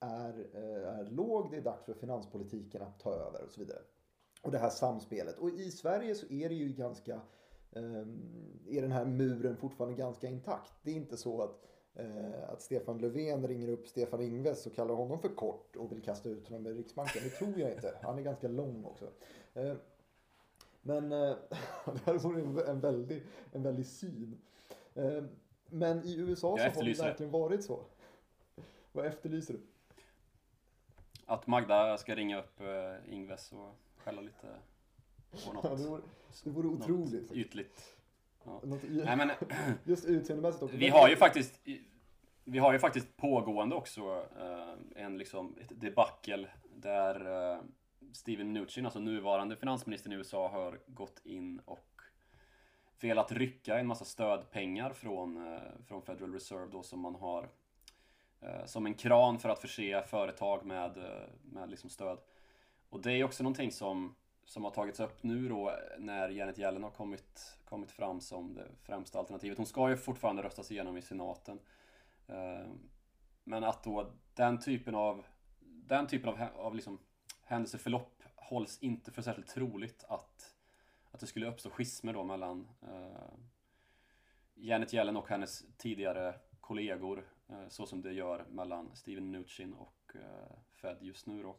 [0.00, 1.50] är, eh, är låg.
[1.50, 3.78] Det är dags för finanspolitiken att ta över och så vidare.
[4.42, 5.38] Och det här samspelet.
[5.38, 7.20] Och i Sverige så är det ju ganska
[7.72, 8.06] eh,
[8.68, 10.72] är den här muren fortfarande ganska intakt.
[10.82, 11.68] Det är inte så att, eh,
[12.48, 16.28] att Stefan Löfven ringer upp Stefan Ingves och kallar honom för kort och vill kasta
[16.28, 17.22] ut honom i Riksbanken.
[17.24, 17.98] Det tror jag inte.
[18.02, 19.10] Han är ganska lång också.
[19.54, 19.74] Eh,
[20.82, 21.18] men eh,
[21.84, 24.38] det här vore en, väldig, en väldig syn.
[24.94, 25.24] Eh,
[25.66, 27.80] men i USA så har det verkligen varit så.
[28.92, 29.60] Vad efterlyser du?
[31.26, 34.46] Att Magda ska ringa upp eh, Ingves och skälla lite
[35.46, 36.02] på något, Ja, det, vore,
[36.44, 37.28] det vore något otroligt.
[37.28, 37.32] faktiskt.
[37.32, 37.96] ytligt.
[38.44, 38.60] Ja.
[38.64, 39.30] Något, Nej men
[39.84, 40.76] just utseendemässigt också.
[40.76, 41.60] vi har ju faktiskt
[42.44, 47.60] vi har ju faktiskt pågående också eh, en liksom ett debacle där eh,
[48.12, 51.86] Steven Mnuchin, alltså nuvarande finansministern i USA, har gått in och
[53.00, 57.48] velat rycka en massa stödpengar från, eh, från Federal Reserve då som man har
[58.40, 62.18] eh, som en kran för att förse företag med, eh, med liksom stöd.
[62.90, 66.58] Och det är också någonting som, som har tagits upp nu då eh, när Janet
[66.58, 69.58] Yellen har kommit, kommit fram som det främsta alternativet.
[69.58, 71.58] Hon ska ju fortfarande röstas igenom i senaten.
[72.30, 72.70] Eh,
[73.44, 75.24] Men att då den typen av
[75.88, 76.98] den typen av, av liksom
[77.42, 80.54] händelseförlopp hålls inte för särskilt troligt att,
[81.10, 83.32] att det skulle uppstå schismer då mellan eh,
[84.54, 90.14] Janet Yellen och hennes tidigare kollegor eh, så som det gör mellan Steven Mnuchin och
[90.14, 91.56] eh, Fed just nu då.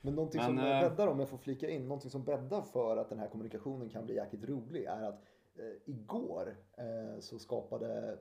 [0.00, 2.96] Men någonting Men, som eh, bäddar, om jag får flika in, någonting som bäddar för
[2.96, 8.18] att den här kommunikationen kan bli jäkligt rolig är att eh, igår eh, så skapade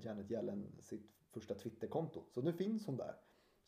[0.00, 2.24] Janet Yellen sitt första Twitterkonto.
[2.30, 3.14] Så nu finns hon där.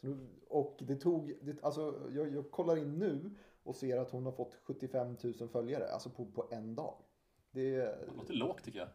[0.00, 4.10] Så nu, och det tog, det, alltså jag, jag kollar in nu och ser att
[4.10, 7.02] hon har fått 75 000 följare, alltså på, på en dag.
[7.50, 8.88] Det, Det låter lågt tycker jag.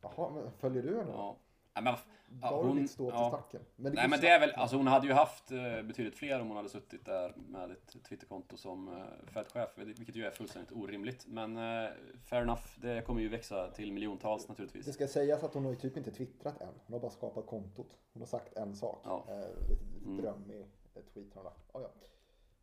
[0.00, 1.10] jaha, men följer du henne?
[1.10, 1.40] Ja.
[1.74, 1.94] Nej, men,
[2.42, 3.28] ja, hon- stå till ja.
[3.28, 3.60] stacken?
[3.76, 6.40] Men Nej går men det är väl, alltså hon hade ju haft eh, betydligt fler
[6.40, 10.72] om hon hade suttit där med ett Twitterkonto som eh, Fed-chef, vilket ju är fullständigt
[10.72, 11.26] orimligt.
[11.26, 11.90] Men eh,
[12.24, 14.86] fair enough, det kommer ju växa till miljontals naturligtvis.
[14.86, 16.68] Det ska sägas att hon har ju typ inte twittrat än.
[16.86, 17.90] Hon har bara skapat kontot.
[18.12, 19.00] Hon har sagt en sak.
[19.04, 19.26] Ja.
[19.28, 19.36] Eh,
[19.68, 20.16] lite lite Mm.
[20.22, 20.66] drömmig
[21.14, 21.70] tweet har hon lagt.
[21.72, 21.88] Oh, ja.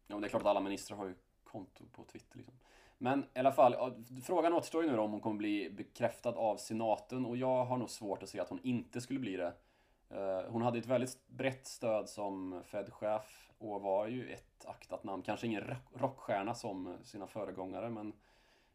[0.08, 2.56] Ja, men det är klart att alla ministrar har ju konto på Twitter liksom.
[3.04, 6.58] Men i alla fall, frågan återstår ju nu då om hon kommer bli bekräftad av
[6.58, 9.54] senaten och jag har nog svårt att se att hon inte skulle bli det.
[10.10, 15.24] Eh, hon hade ett väldigt brett stöd som Fed-chef och var ju ett aktat namn.
[15.24, 18.14] Kanske ingen rockstjärna som sina föregångare men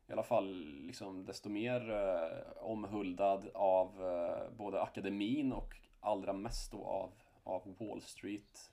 [0.07, 6.73] i alla fall liksom desto mer eh, omhuldad av eh, både akademin och allra mest
[6.73, 7.13] då av,
[7.45, 8.73] av Wall Street.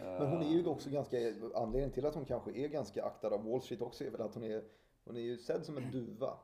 [0.00, 1.16] Men hon är ju också ganska,
[1.54, 4.34] anledningen till att hon kanske är ganska aktad av Wall Street också är väl att
[4.34, 4.62] hon är,
[5.04, 6.38] hon är ju sedd som en duva.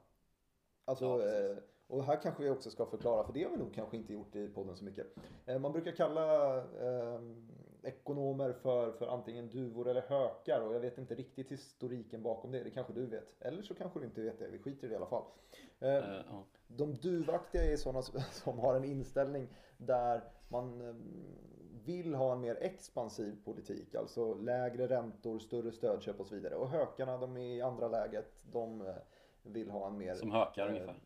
[0.84, 3.74] Alltså, Ja, eh, och här kanske vi också ska förklara, för det har vi nog
[3.74, 5.06] kanske inte gjort i podden så mycket.
[5.46, 7.20] Eh, Man brukar kalla eh,
[7.82, 12.62] ekonomer för, för antingen duvor eller hökar och jag vet inte riktigt historiken bakom det.
[12.64, 13.42] Det kanske du vet.
[13.42, 14.48] Eller så kanske du inte vet det.
[14.48, 15.24] Vi skiter i det i alla fall.
[15.80, 16.44] Eh, Eh, ja.
[16.66, 18.02] de duvaktiga är sådana
[18.32, 20.78] som har en inställning där man
[21.84, 26.54] vill ha en mer expansiv politik, alltså lägre räntor, större stödköp och så vidare.
[26.54, 28.94] Och hökarna, de är i andra läget, de eh,
[29.42, 30.14] vill ha en mer...
[30.14, 31.00] Som hökar eh, ungefär?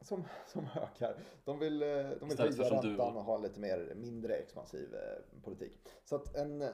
[0.00, 1.16] Som, som hökar.
[1.44, 1.88] De vill, eh,
[2.20, 5.72] de vill höja räntan och ha en lite mer, mindre expansiv eh, politik.
[6.04, 6.70] Så att en, en,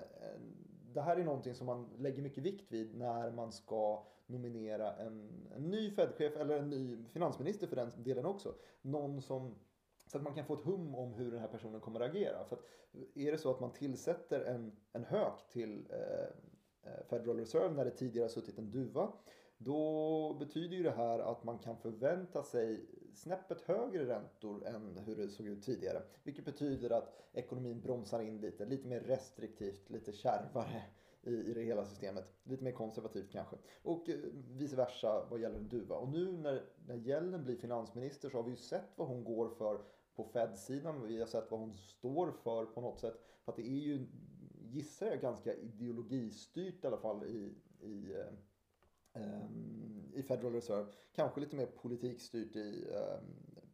[0.93, 5.47] det här är någonting som man lägger mycket vikt vid när man ska nominera en,
[5.57, 8.55] en ny Fed-chef eller en ny finansminister för den delen också.
[8.83, 9.55] Någon som
[10.07, 12.45] så att man kan få ett hum om hur den här personen kommer att agera.
[12.45, 12.63] För att
[13.15, 17.85] är det så att man tillsätter en, en hök till eh, eh, Federal Reserve när
[17.85, 19.13] det tidigare har suttit en duva.
[19.59, 25.17] Då betyder ju det här att man kan förvänta sig snäppet högre räntor än hur
[25.17, 26.03] det såg ut tidigare.
[26.23, 30.83] Vilket betyder att ekonomin bromsar in lite, lite mer restriktivt, lite kärvare
[31.23, 32.25] i, i det hela systemet.
[32.45, 33.57] Lite mer konservativt kanske.
[33.83, 34.17] Och eh,
[34.51, 35.97] vice versa vad gäller en duva.
[35.97, 39.49] Och nu när, när Yellen blir finansminister så har vi ju sett vad hon går
[39.49, 39.81] för
[40.17, 41.07] på Fed-sidan.
[41.07, 43.15] Vi har sett vad hon står för på något sätt.
[43.45, 44.07] För att det är ju,
[44.63, 49.47] gissar jag, ganska ideologistyrt i alla fall i, i, eh, eh,
[50.15, 50.87] i Federal Reserve.
[51.13, 53.19] Kanske lite mer politikstyrt i, eh,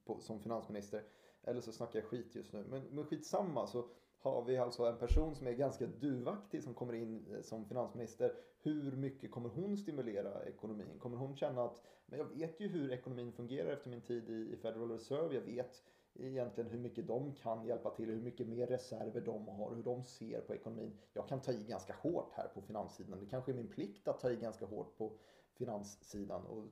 [0.05, 1.03] på, som finansminister.
[1.43, 2.65] Eller så snackar jag skit just nu.
[2.69, 3.67] Men, men skitsamma.
[3.67, 3.89] Så
[4.19, 8.35] har vi alltså en person som är ganska duvaktig som kommer in som finansminister.
[8.63, 10.99] Hur mycket kommer hon stimulera ekonomin?
[10.99, 11.83] Kommer hon känna att
[12.13, 15.35] men jag vet ju hur ekonomin fungerar efter min tid i Federal Reserve.
[15.35, 15.83] Jag vet
[16.15, 20.03] egentligen hur mycket de kan hjälpa till, hur mycket mer reserver de har, hur de
[20.03, 20.99] ser på ekonomin.
[21.13, 23.21] Jag kan ta i ganska hårt här på finanssidan.
[23.21, 25.13] Det kanske är min plikt att ta i ganska hårt på
[25.55, 26.65] finanssidan och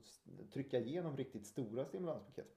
[0.53, 2.47] trycka igenom riktigt stora stimulanspaket.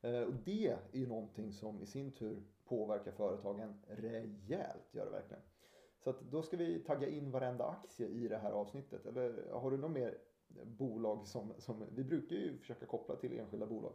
[0.00, 5.10] Eh, och det är ju någonting som i sin tur påverkar företagen rejält, gör det
[5.10, 5.42] verkligen.
[6.04, 9.06] Så att då ska vi tagga in varenda aktie i det här avsnittet.
[9.06, 10.18] Eller har du något mer
[10.64, 13.92] bolag som, som vi brukar ju försöka koppla till enskilda bolag.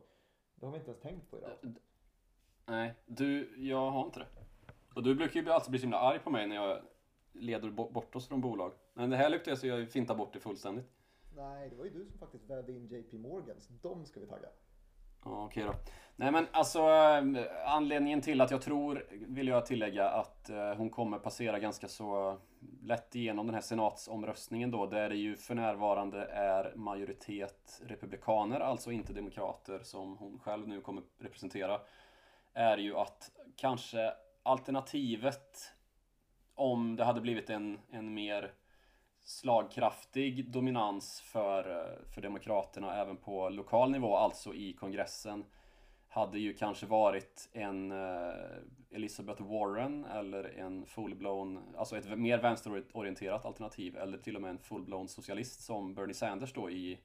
[0.56, 1.52] Det har vi inte ens tänkt på idag.
[2.66, 4.28] Nej, du, jag har inte det.
[4.96, 6.80] Och du brukar ju alltid bli så himla arg på mig när jag
[7.34, 8.72] leder bort oss från bolag.
[8.94, 10.86] Men det här lyckades jag finta bort det fullständigt.
[11.36, 14.28] Nej, det var ju du som faktiskt vävde in JP Morgan, så de ska vi
[14.28, 14.48] tagga.
[15.26, 15.74] Ja, okej då.
[16.16, 16.82] Nej men alltså
[17.66, 22.38] anledningen till att jag tror, vill jag tillägga, att eh, hon kommer passera ganska så
[22.82, 28.92] lätt igenom den här senatsomröstningen då, där det ju för närvarande är majoritet republikaner, alltså
[28.92, 31.82] inte demokrater som hon själv nu kommer representera,
[32.56, 35.74] är ju att kanske alternativet
[36.56, 38.54] om det hade blivit en, en mer
[39.24, 45.46] slagkraftig dominans för, eh, för Demokraterna även på lokal nivå, alltså i kongressen
[46.08, 48.34] hade ju kanske varit en uh,
[48.92, 54.60] Elizabeth Warren eller en full-blown, alltså ett mer vänsterorienterat alternativ eller till och med en
[54.60, 57.00] full-blown socialist som Bernie Sanders då i,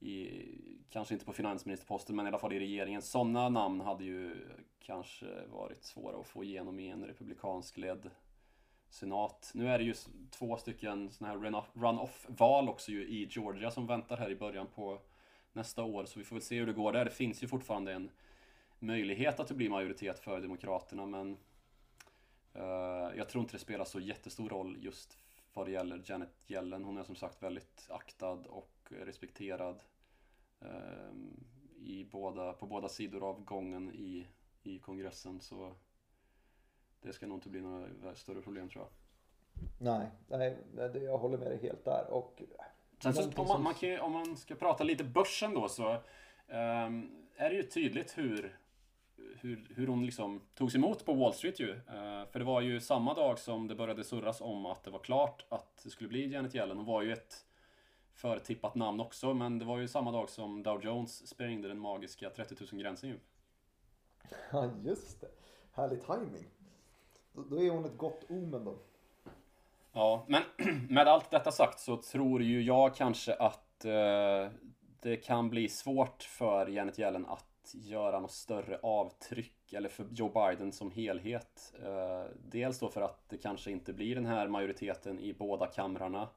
[0.00, 0.48] i
[0.90, 3.02] kanske inte på finansministerposten men i alla fall i regeringen.
[3.02, 4.46] Sådana namn hade ju
[4.80, 8.10] kanske varit svåra att få igenom i en republikansk ledd
[8.88, 9.50] senat.
[9.54, 9.94] Nu är det ju
[10.30, 15.00] två stycken sådana här run-off-val också ju i Georgia som väntar här i början på
[15.52, 16.04] nästa år.
[16.04, 17.04] Så vi får väl se hur det går där.
[17.04, 18.10] Det finns ju fortfarande en
[18.78, 21.36] möjlighet att det blir majoritet för Demokraterna men
[22.56, 25.18] uh, jag tror inte det spelar så jättestor roll just
[25.54, 26.84] vad det gäller Janet Yellen.
[26.84, 29.80] Hon är som sagt väldigt aktad och respekterad
[30.62, 31.12] uh,
[31.76, 34.26] i båda, på båda sidor av gången i,
[34.62, 35.40] i kongressen.
[35.40, 35.74] Så
[37.00, 38.90] det ska nog inte bli några större problem tror jag.
[39.78, 40.56] Nej, nej
[41.04, 42.10] jag håller med dig helt där.
[42.10, 42.42] Och
[42.98, 47.26] Sen så, om, man, man kan, om man ska prata lite börsen då så um,
[47.36, 48.58] är det ju tydligt hur,
[49.40, 51.72] hur, hur hon liksom togs emot på Wall Street ju.
[51.72, 54.98] Uh, för det var ju samma dag som det började surras om att det var
[54.98, 56.76] klart att det skulle bli Janet Yellen.
[56.76, 57.43] Hon var ju ett
[58.14, 62.30] förtippat namn också, men det var ju samma dag som Dow Jones sprängde den magiska
[62.30, 63.18] 30 000 gränsen ju.
[64.52, 65.28] Ja, just det.
[65.72, 66.46] Härlig timing.
[67.32, 68.78] Då är hon ett gott omen då.
[69.92, 70.42] Ja, men
[70.88, 74.48] med allt detta sagt så tror ju jag kanske att eh,
[75.00, 80.28] det kan bli svårt för Janet Yellen att göra något större avtryck eller för Joe
[80.28, 81.74] Biden som helhet.
[81.82, 86.28] Eh, dels då för att det kanske inte blir den här majoriteten i båda kamrarna.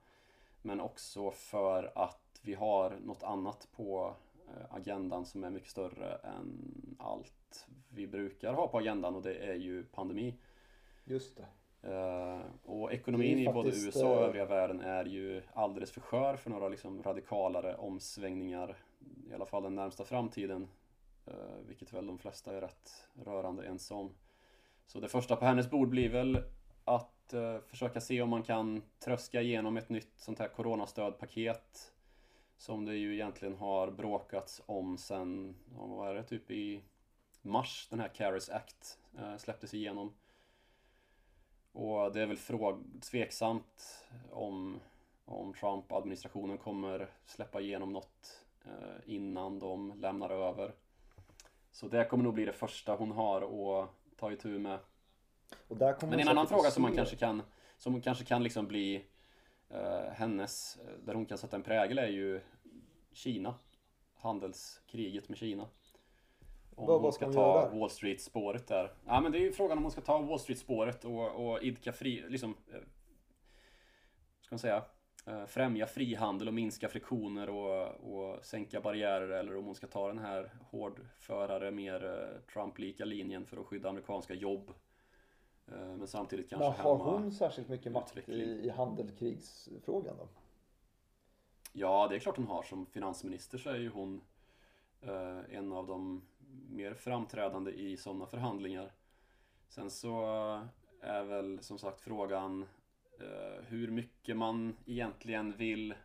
[0.67, 4.15] Men också för att vi har något annat på
[4.47, 9.35] eh, agendan som är mycket större än allt vi brukar ha på agendan och det
[9.35, 10.35] är ju pandemi.
[11.03, 11.47] Just det.
[11.89, 16.35] Uh, och ekonomin i både USA och eh, övriga världen är ju alldeles för skör
[16.35, 18.77] för några liksom radikalare omsvängningar.
[19.29, 20.67] I alla fall den närmsta framtiden.
[21.27, 24.15] Uh, vilket väl de flesta är rätt rörande ense om.
[24.85, 26.43] Så det första på hennes bord blir väl
[26.87, 31.93] att uh, försöka se om man kan tröska igenom ett nytt sånt här coronastödpaket.
[32.57, 36.81] Som det ju egentligen har bråkats om sen, vad är det, typ i
[37.41, 40.13] mars den här CARES Act eh, släpptes igenom.
[41.71, 44.79] Och det är väl fråg tveksamt om,
[45.25, 50.73] om Trump-administrationen kommer släppa igenom något eh, innan de lämnar över.
[51.71, 54.79] Så det kommer nog bli det första hon har att ta itu med.
[56.01, 57.41] Men en annan fråga som man kanske kan,
[57.77, 59.05] som kanske kan liksom bli
[59.71, 62.41] uh, hennes, där hon kan sätta en prägel är ju
[63.11, 63.55] Kina.
[64.13, 65.67] Handelskriget med Kina.
[66.75, 68.91] Om vad, hon ska ta Wall Street-spåret där.
[69.05, 71.93] Ja men det är ju frågan om hon ska ta Wall Street-spåret och, och idka
[71.93, 72.79] fri, liksom, eh,
[74.41, 74.83] ska man säga,
[75.25, 80.07] eh, främja frihandel och minska friktioner och, och sänka barriärer eller om hon ska ta
[80.07, 84.73] den här hårdförare, mer eh, Trump-lika linjen för att skydda amerikanska jobb.
[85.69, 90.27] Men samtidigt kanske Men har hon särskilt mycket makt i, i handelskrigsfrågan då?
[91.73, 92.63] Ja, det är klart hon har.
[92.63, 94.21] Som finansminister så är ju hon
[95.01, 96.21] eh, en av de
[96.69, 98.91] mer framträdande i sådana förhandlingar.
[99.67, 100.21] Sen så
[101.01, 102.65] är väl som sagt frågan
[103.19, 105.95] eh, hur mycket man egentligen vill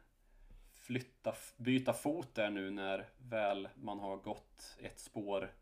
[0.72, 5.52] flytta, byta fot där nu när väl man har gått ett spår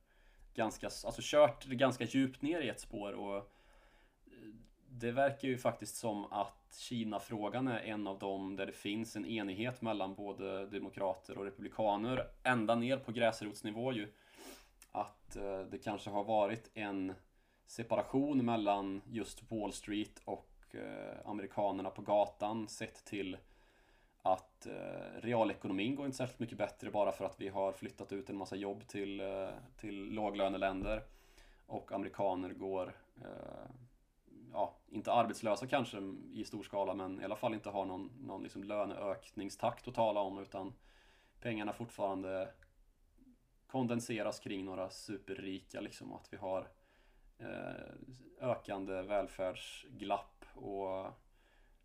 [0.54, 3.42] ganska, alltså kört ganska djupt ner i ett spår och eh,
[4.92, 9.26] det verkar ju faktiskt som att Kina-frågan är en av dem där det finns en
[9.26, 14.08] enighet mellan både demokrater och republikaner ända ner på gräsrotsnivå ju
[14.92, 17.14] att eh, det kanske har varit en
[17.66, 23.36] separation mellan just Wall Street och eh, amerikanerna på gatan sett till
[24.22, 28.30] att eh, realekonomin går inte särskilt mycket bättre bara för att vi har flyttat ut
[28.30, 31.02] en massa jobb till, eh, till låglöneländer
[31.66, 32.94] och amerikaner går
[34.90, 35.98] inte arbetslösa kanske
[36.32, 40.20] i stor skala men i alla fall inte har någon, någon liksom löneökningstakt att tala
[40.20, 40.72] om utan
[41.40, 42.52] pengarna fortfarande
[43.66, 46.68] kondenseras kring några superrika liksom och att vi har
[47.38, 47.92] eh,
[48.40, 51.06] ökande välfärdsglapp och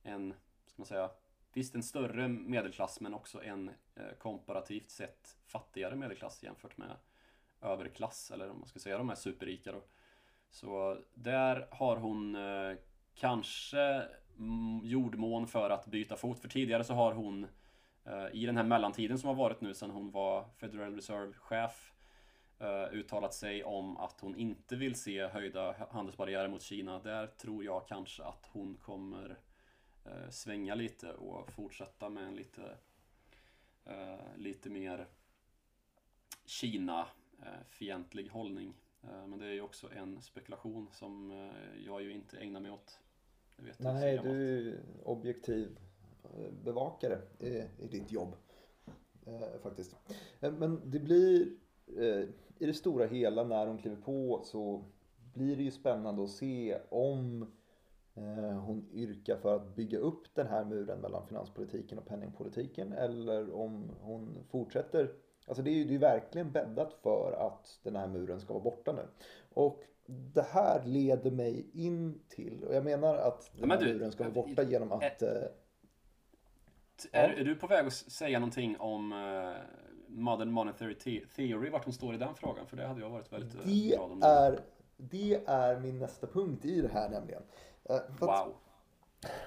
[0.03, 0.33] en,
[0.65, 1.09] ska man säga,
[1.53, 6.95] visst en större medelklass men också en eh, komparativt sett fattigare medelklass jämfört med
[7.61, 9.81] överklass eller om man ska säga de här superrika då.
[10.49, 12.77] Så där har hon eh,
[13.15, 14.07] kanske
[14.37, 17.47] mm, jordmån för att byta fot för tidigare så har hon
[18.05, 21.93] eh, i den här mellantiden som har varit nu sedan hon var Federal Reserve-chef
[22.59, 26.99] eh, uttalat sig om att hon inte vill se höjda handelsbarriärer mot Kina.
[26.99, 29.37] Där tror jag kanske att hon kommer
[30.05, 32.77] eh, svänga lite och fortsätta med en lite,
[34.35, 35.07] lite mer
[36.45, 38.73] Kina-fientlig hållning.
[39.01, 41.31] Men det är ju också en spekulation som
[41.85, 42.99] jag ju inte ägnar mig åt.
[43.77, 45.77] Nej, du är objektiv
[46.63, 47.47] bevakare i,
[47.77, 48.35] i ditt jobb.
[49.25, 49.95] Eh, faktiskt.
[50.39, 51.47] Eh, men det blir
[51.97, 54.83] eh, i det stora hela när hon kliver på så
[55.33, 57.51] blir det ju spännande att se om
[58.13, 63.55] eh, hon yrkar för att bygga upp den här muren mellan finanspolitiken och penningpolitiken eller
[63.55, 65.13] om hon fortsätter
[65.47, 68.63] Alltså det är ju det är verkligen bäddat för att den här muren ska vara
[68.63, 69.07] borta nu.
[69.53, 74.23] Och det här leder mig in till, och jag menar att den här muren ska
[74.23, 75.29] vara borta genom att eh,
[77.11, 79.55] är, är, du på väg att säga någonting om uh,
[80.07, 80.95] Modern Monetary
[81.35, 82.67] Theory, vart hon står i den frågan?
[82.67, 84.23] För det hade jag varit väldigt det glad om.
[84.23, 84.59] Är,
[84.97, 87.41] det är min nästa punkt i det här nämligen.
[87.89, 88.29] Uh, wow.
[88.29, 88.49] Att,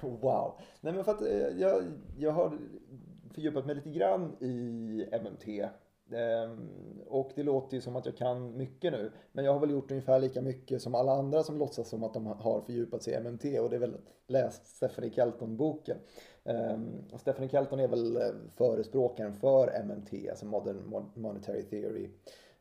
[0.23, 0.61] wow.
[0.81, 1.85] Nej men för att jag,
[2.19, 2.59] jag har
[3.35, 5.69] fördjupat mig lite grann i MMT.
[6.13, 6.71] Ehm,
[7.07, 9.13] och det låter ju som att jag kan mycket nu.
[9.33, 12.15] Men jag har väl gjort ungefär lika mycket som alla andra som låtsas som att
[12.15, 13.61] de har fördjupat sig i MMT.
[13.61, 13.97] Och det är väl
[14.27, 15.97] läst Stephanie Kelton-boken.
[16.45, 22.09] Ehm, och Stephanie Kelton är väl eh, förespråkaren för MMT, alltså Modern Monetary Theory.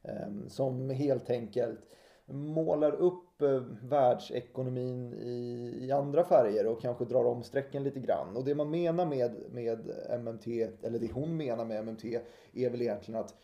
[0.04, 1.80] Ehm, som helt enkelt
[2.28, 8.38] målar upp eh, världsekonomin i, i, andra färger och kanske drar om strecken lite grann.
[8.38, 10.48] Och det man menar med, med MMT,
[10.82, 12.06] eller det hon menar med MMT,
[12.54, 13.36] är väl egentligen att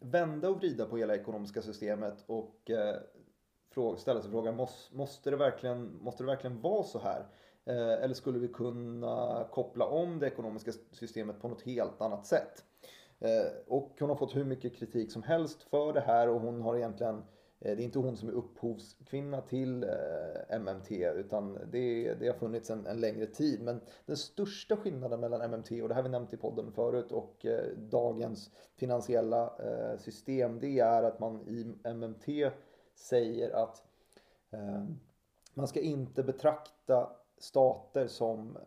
[0.00, 2.96] vända och vrida på hela ekonomiska systemet och eh,
[3.96, 7.26] ställa sig frågan, måste, måste, det verkligen, måste det verkligen vara så här?
[7.64, 12.64] Eh, eller skulle vi kunna koppla om det ekonomiska systemet på något helt annat sätt?
[13.18, 16.62] Eh, och hon har fått hur mycket kritik som helst för det här och hon
[16.62, 17.22] har egentligen
[17.60, 22.34] Eh, det är inte hon som är upphovskvinna till eh, MMT utan det, det har
[22.34, 23.62] funnits en, en, längre tid.
[23.62, 27.12] Men den största skillnaden mellan MMT och det här har vi nämnt i podden förut
[27.12, 29.52] och eh, dagens finansiella
[29.98, 32.52] system det är att man i MMT
[32.94, 33.82] säger att
[35.54, 38.58] man ska inte betrakta stater som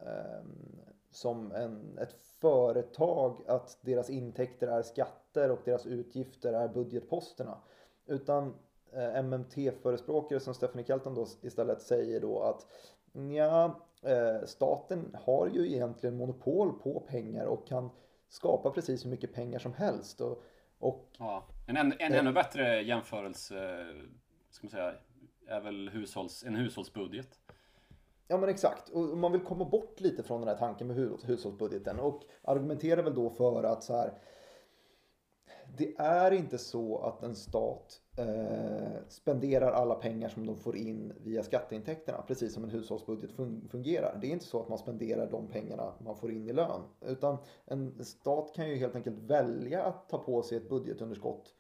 [1.12, 7.58] som en, ett företag att deras intäkter är skatter och deras utgifter är budgetposterna.
[8.06, 8.54] Utan
[9.24, 12.66] MMT-förespråkare som Stephanie Kelton då istället säger då att
[13.36, 17.90] ja, eh, staten har ju egentligen monopol på pengar och kan
[18.30, 20.22] skapa precis hur mycket pengar som helst.
[20.22, 20.44] Och,
[20.80, 23.86] och ja, en, en, en ännu bättre jämförelse
[24.50, 24.94] ska man säga,
[25.48, 27.40] är väl hushålls, en hushållsbudget.
[28.28, 28.90] Ja men exakt.
[28.90, 33.16] Och man vill komma bort lite från den här tanken med hushållsbudgeten och argumenterar väl
[33.16, 34.14] då för att så här.
[35.78, 41.14] Det är inte så att en stat eh, spenderar alla pengar som de får in
[41.24, 44.18] via skatteintäkterna, precis som en hushållsbudget fun fungerar.
[44.22, 47.38] Det är inte så att man spenderar de pengarna man får in i lön, utan
[47.66, 51.54] en stat kan ju helt enkelt välja att ta på sig ett budgetunderskott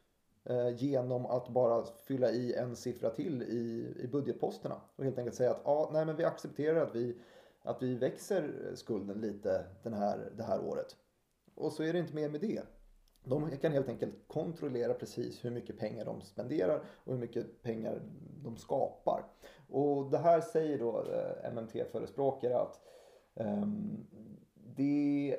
[0.49, 5.35] Eh, genom att bara fylla i en siffra till i, i budgetposterna och helt enkelt
[5.35, 7.17] säga att ah, nej, men vi accepterar att vi,
[7.61, 10.95] att vi växer skulden lite den här, det här året.
[11.55, 12.61] Och så är det inte mer med det.
[13.23, 18.01] De kan helt enkelt kontrollera precis hur mycket pengar de spenderar och hur mycket pengar
[18.43, 19.23] de skapar.
[19.69, 22.81] Och det här säger då eh, MMT-förespråkare att
[23.33, 24.07] um,
[24.75, 25.37] det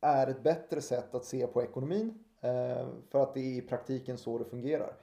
[0.00, 4.18] är ett bättre sätt att se på ekonomin uh, för att det är i praktiken
[4.18, 4.96] så det fungerar.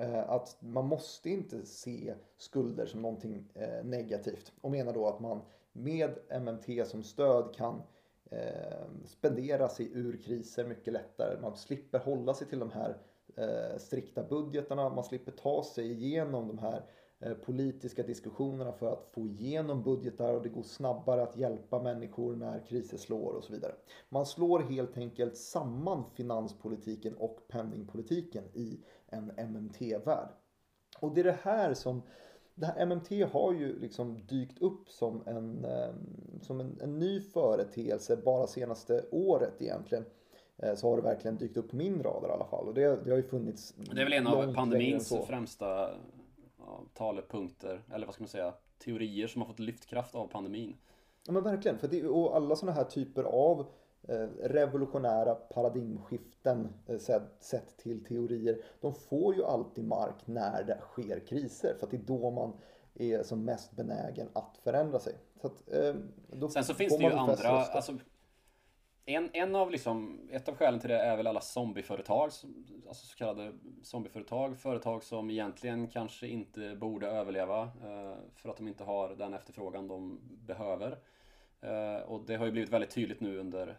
[0.00, 5.20] Uh, att man måste inte se skulder som någonting uh, negativt och menar då att
[5.20, 5.42] man
[5.72, 7.82] med MMT som stöd kan
[8.30, 11.40] Eh, spendera sig ur kriser mycket lättare.
[11.40, 12.96] Man slipper hålla sig till de här
[13.36, 16.82] eh, strikta budgetarna, man slipper ta sig igenom de här
[17.22, 22.36] Eh, politiska diskussionerna för att få igenom budgetar och det går snabbare att hjälpa människor
[22.36, 23.74] när kriser slår och så vidare.
[24.08, 30.28] Man slår helt enkelt samman finanspolitiken och penningpolitiken i en MMT-värld.
[31.00, 32.02] Och det är det här som
[32.60, 35.90] det här MMT har ju liksom dykt upp som en, eh,
[36.42, 40.04] som en, en ny företeelse bara senaste året egentligen
[40.56, 42.68] eh, så har det verkligen dykt upp på min radar i alla fall.
[42.68, 45.90] Och det, det har ju funnits Det är väl en av pandemins främsta
[46.94, 48.54] talepunkter, eller vad ska man säga,
[48.84, 50.76] teorier som har fått lyftkraft av pandemin.
[51.26, 53.66] Ja men verkligen, för det, och alla sådana här typer av
[54.42, 56.98] revolutionära paradigmskiften eh,
[57.40, 61.96] sett till teorier, de får ju alltid mark när det sker kriser, för att det
[61.96, 62.52] är då man
[62.94, 65.14] är som mest benägen att förändra sig.
[65.40, 65.94] Så att, eh,
[66.48, 67.92] Sen så finns det ju andra, alltså,
[69.04, 72.30] en, en av liksom, ett av skälen till det är väl alla zombieföretag,
[72.88, 74.58] alltså så kallade zombieföretag.
[74.58, 79.88] Företag som egentligen kanske inte borde överleva eh, för att de inte har den efterfrågan
[79.88, 80.98] de behöver.
[81.60, 83.78] Eh, och det har ju blivit väldigt tydligt nu under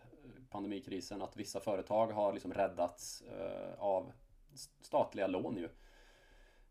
[0.51, 4.11] pandemikrisen att vissa företag har liksom räddats eh, av
[4.81, 5.69] statliga lån ju.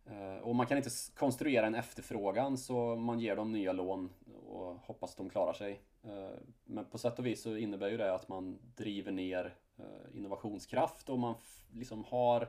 [0.07, 4.11] Eh, och man kan inte konstruera en efterfrågan så man ger dem nya lån
[4.49, 5.81] och hoppas att de klarar sig.
[6.03, 10.17] Eh, men på sätt och vis så innebär ju det att man driver ner eh,
[10.17, 11.35] innovationskraft och man
[11.73, 12.49] liksom har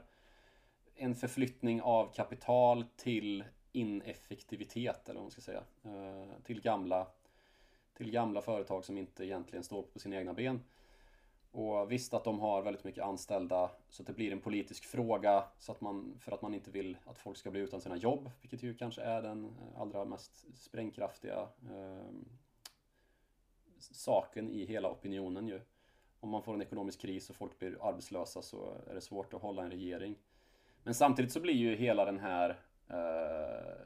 [0.96, 5.64] en förflyttning av kapital till ineffektivitet eller vad man ska säga.
[5.84, 7.08] Eh, till gamla,
[7.94, 10.60] till gamla företag som inte egentligen står på sina egna ben.
[11.52, 15.44] Och visst att de har väldigt mycket anställda så att det blir en politisk fråga
[15.60, 18.32] så att man, för att man inte vill att folk ska bli utan sina jobb,
[18.42, 22.12] vilket ju kanske är den eh, allra mest sprängkraftiga eh,
[23.78, 25.62] saken i hela opinionen ju.
[26.20, 29.42] Om man får en ekonomisk kris och folk blir arbetslösa så är det svårt att
[29.42, 30.16] hålla en regering.
[30.84, 33.86] Men samtidigt så blir ju hela den här eh,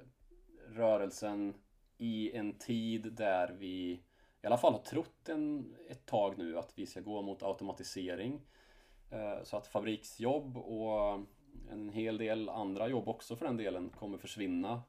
[0.68, 1.54] rörelsen
[1.98, 4.02] i en tid där vi
[4.46, 8.42] i alla fall har trott en, ett tag nu att vi ska gå mot automatisering.
[9.10, 11.20] Eh, så att fabriksjobb och
[11.72, 14.82] en hel del andra jobb också för den delen kommer försvinna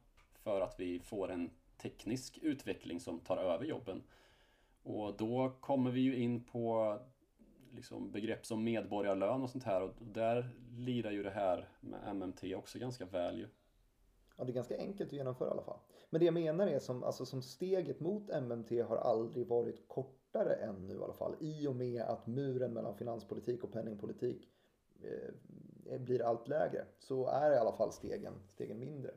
[0.42, 4.02] för att vi får en teknisk utveckling som tar över jobben.
[4.82, 6.98] Och då kommer vi ju in på
[7.74, 12.54] liksom begrepp som medborgarlön och sånt här och där lirar ju det här med MMT
[12.54, 13.48] också ganska väl ju.
[14.36, 15.78] Ja, det är ganska enkelt att genomföra i alla fall.
[16.10, 20.54] Men det jag menar är som, alltså, som steget mot MMT har aldrig varit kortare
[20.54, 21.34] än nu i alla fall.
[21.40, 24.48] I och med att muren mellan finanspolitik och penningpolitik
[25.02, 29.10] eh, blir allt lägre så är i alla fall stegen, stegen mindre.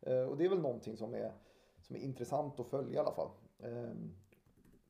[0.00, 1.32] Eh, och det är väl någonting som är,
[1.80, 3.30] som är intressant att följa i alla fall.
[3.58, 3.94] Eh,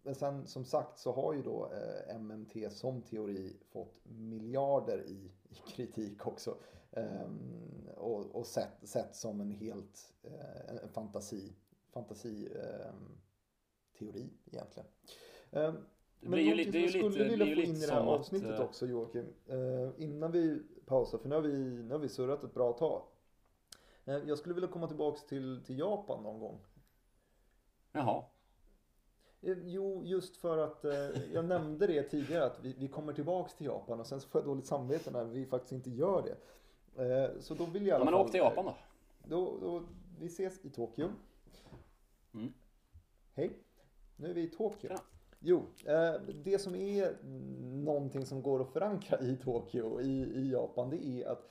[0.02, 5.30] men sen som sagt så har ju då eh, MMT som teori fått miljarder i,
[5.48, 6.56] i kritik också.
[6.90, 11.52] Um, och, och sett, sett som en helt uh, en fantasi,
[11.92, 13.20] fantasi um,
[13.98, 14.88] teori egentligen.
[15.50, 15.86] Um,
[16.20, 18.60] men blir någonting som jag skulle lite, vilja få in i det här avsnittet att,
[18.60, 19.26] också Joakim.
[19.96, 23.02] Innan vi pausar, för nu har vi, nu har vi surrat ett bra tag.
[24.04, 26.60] Jag skulle vilja komma tillbaks till, till Japan någon gång.
[27.92, 28.24] Jaha.
[29.40, 33.54] Eh, Jo, just för att eh, jag nämnde det tidigare att vi, vi kommer tillbaks
[33.54, 36.36] till Japan och sen så får jag dåligt samvete när vi faktiskt inte gör det.
[37.00, 38.20] Eh, så då vill jag i Ja, alla men fall...
[38.20, 38.74] åk till Japan då.
[39.24, 39.82] Då, då,
[40.18, 41.08] vi ses i Tokyo.
[42.34, 42.52] Mm.
[43.34, 43.50] Hej,
[44.16, 44.88] nu är vi i Tokyo.
[44.88, 45.00] Tjena.
[45.38, 46.12] Jo, eh,
[46.44, 47.16] det som är
[47.84, 51.44] någonting som går att förankra i Tokyo, i, i Japan, det är att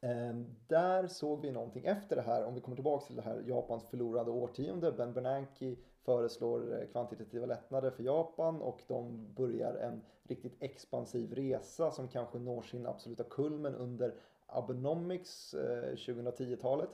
[0.00, 0.34] eh,
[0.66, 3.84] där såg vi någonting efter det här, om vi kommer tillbaka till det här Japans
[3.84, 4.92] förlorade årtionde.
[4.92, 11.90] Ben Bernanke föreslår eh, kvantitativa lättnader för Japan och de börjar en riktigt expansiv resa
[11.90, 14.14] som kanske når sin absoluta kulmen under
[14.54, 16.90] Abenomics eh, 2010-talet.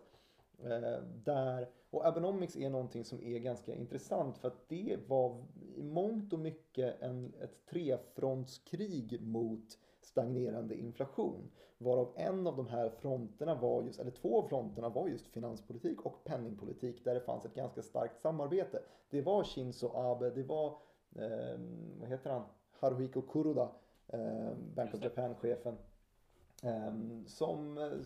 [0.65, 5.45] Eh, där, och Abenomics är någonting som är ganska intressant för att det var
[5.77, 11.51] i mångt och mycket en, ett trefrontskrig mot stagnerande inflation.
[11.79, 16.07] Varav en av de här fronterna var just, eller två av fronterna var just finanspolitik
[16.07, 18.83] och penningpolitik där det fanns ett ganska starkt samarbete.
[19.11, 20.67] Det var Shinzo Abe, det var,
[21.17, 21.59] eh,
[22.01, 22.43] vad heter han,
[22.81, 23.69] Haruhiko Kuroda,
[24.09, 25.05] eh, Bank of.
[25.05, 25.77] Japan-chefen.
[26.61, 26.95] Eh,
[27.27, 28.01] som eh,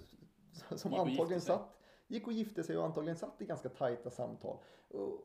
[0.77, 4.59] som antagligen satt, gick och gifte sig och antagligen satt i ganska tajta samtal.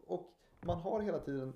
[0.08, 1.54] Och, man har hela tiden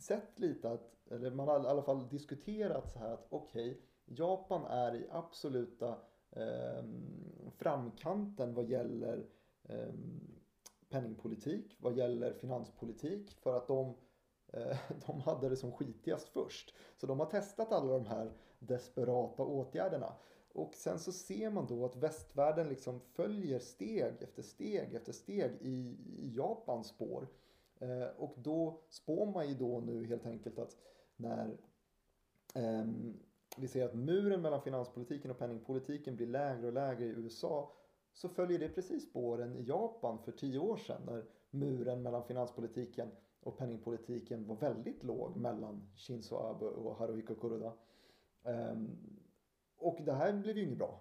[0.00, 4.64] sett lite att, eller man har i alla fall diskuterat så här att okej, Japan
[4.64, 5.98] är i absoluta
[6.30, 9.26] ehm, framkanten vad gäller
[9.68, 10.20] ehm,
[10.88, 13.94] penningpolitik, vad gäller finanspolitik för att de
[14.52, 16.74] eh, de hade det som skitigast först.
[16.96, 20.12] Så de har testat alla de här desperata åtgärderna.
[20.58, 25.52] Och sen så ser man då att västvärlden liksom följer steg efter steg efter steg
[25.60, 27.28] i, i Japans spår.
[27.80, 30.76] Eh, och då spår man ju då nu helt enkelt att
[31.16, 31.58] när
[32.54, 32.84] eh,
[33.56, 37.72] vi ser att muren mellan finanspolitiken och penningpolitiken blir lägre och lägre i USA
[38.12, 43.10] så följer det precis spåren i Japan för tio år sedan när muren mellan finanspolitiken
[43.40, 47.72] och penningpolitiken var väldigt låg mellan Shinzo Abe och Haruhiko Kuroda.
[48.44, 48.88] Ehm,
[49.78, 51.00] och det här blev ju inget bra.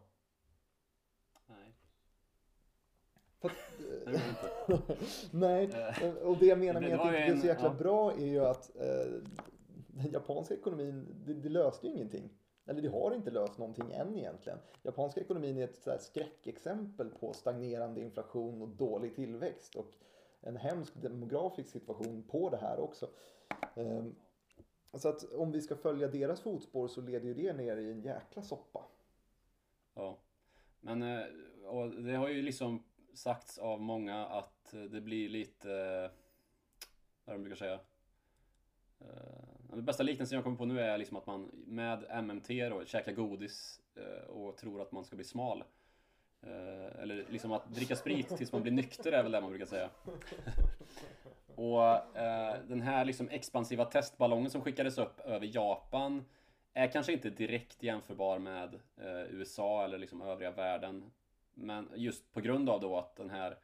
[1.47, 1.75] Nej,
[3.41, 3.51] För
[4.07, 4.97] inte.
[5.31, 5.69] Nej,
[6.01, 7.73] Eh, och det jag menar med att det inte blev så jäkla ja.
[7.73, 9.11] bra är ju att eh,
[9.87, 12.29] den japanska ekonomin, det, det löste ju ingenting.
[12.65, 14.59] Eller det har inte löst någonting än egentligen.
[14.83, 19.91] Japanska ekonomin är ett så skräckexempel på stagnerande inflation och dålig tillväxt och
[20.41, 23.09] en hemsk demografisk situation på det här också.
[23.75, 24.15] Ehm,
[24.99, 28.01] så att om vi ska följa deras fotspår så leder ju det ner i en
[28.01, 28.85] jäkla soppa.
[29.93, 30.17] Ja.
[30.79, 31.25] Men eh,
[31.65, 32.83] och det har ju liksom
[33.13, 35.69] sagts av många att det blir lite,
[37.25, 37.79] vad de brukar säga.
[38.99, 42.85] Eh, den bästa liknelsen jag kommer på nu är liksom att man med MMT då
[42.85, 45.63] käkar godis eh, och tror att man ska bli smal.
[46.43, 49.65] Eh, Eller liksom att dricka sprit tills man blir nykter är väl det man brukar
[49.65, 49.89] säga.
[51.55, 56.25] Och eh, den här liksom expansiva testballongen som skickades upp över Japan
[56.73, 61.11] är kanske inte direkt jämförbar med eh, USA eller liksom övriga världen.
[61.53, 63.57] Men just på grund av då att den här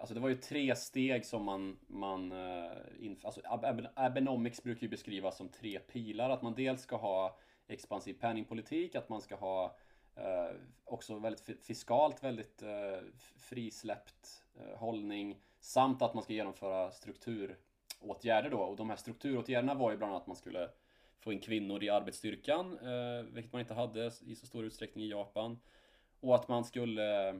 [0.00, 2.32] Alltså det var ju tre steg som man, man
[3.22, 6.30] alltså Ab- Ab- Abenomics brukar ju beskrivas som tre pilar.
[6.30, 7.38] Att man dels ska ha
[7.68, 9.76] expansiv penningpolitik, att man ska ha
[10.16, 12.98] eh, också väldigt fiskalt väldigt eh,
[13.36, 18.58] frisläppt eh, hållning samt att man ska genomföra strukturåtgärder då.
[18.58, 20.70] Och de här strukturåtgärderna var ju bland annat att man skulle
[21.18, 25.10] få in kvinnor i arbetsstyrkan, eh, vilket man inte hade i så stor utsträckning i
[25.10, 25.58] Japan.
[26.20, 27.34] Och att man skulle eh,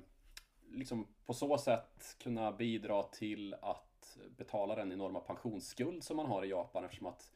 [0.71, 6.45] liksom på så sätt kunna bidra till att betala den enorma pensionsskuld som man har
[6.45, 7.33] i Japan eftersom att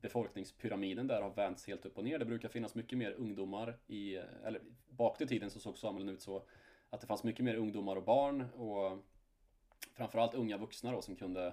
[0.00, 2.18] befolkningspyramiden där har vänts helt upp och ner.
[2.18, 6.22] Det brukar finnas mycket mer ungdomar i, eller bak i tiden så såg samhällen ut
[6.22, 6.42] så
[6.90, 8.98] att det fanns mycket mer ungdomar och barn och
[9.92, 11.46] framförallt unga vuxna då som kunde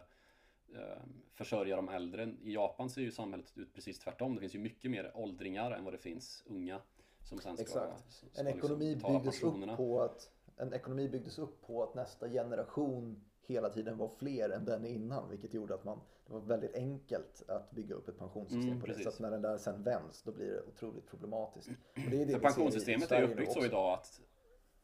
[0.75, 1.01] eh,
[1.33, 2.35] försörja de äldre.
[2.43, 4.35] I Japan ser ju samhället ut precis tvärtom.
[4.35, 6.81] Det finns ju mycket mer åldringar än vad det finns unga
[7.23, 8.11] som sen ska, Exakt.
[8.11, 11.95] ska En liksom ekonomi, betala byggdes upp på att, en ekonomi byggdes upp på att
[11.95, 15.29] nästa generation hela tiden var fler än den innan.
[15.29, 18.87] Vilket gjorde att man, det var väldigt enkelt att bygga upp ett pensionssystem Mm, på
[18.87, 18.93] det.
[18.93, 21.69] Så att när den där sen vänds då blir det otroligt problematiskt.
[21.69, 24.21] Och det är det För pensionssystemet är uppbyggt så idag att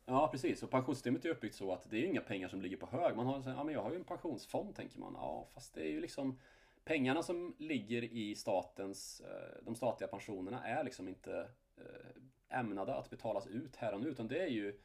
[0.05, 2.86] Ja precis, och pensionssystemet är uppbyggt så att det är inga pengar som ligger på
[2.86, 3.16] hög.
[3.16, 5.14] Man har så här, ja men jag har ju en pensionsfond tänker man.
[5.16, 6.39] Ja fast det är ju liksom
[6.86, 11.47] Pengarna som ligger i statens, eh, de statliga pensionerna är liksom inte
[11.78, 14.80] eh, ämnade att betalas ut här och nu utan det är ju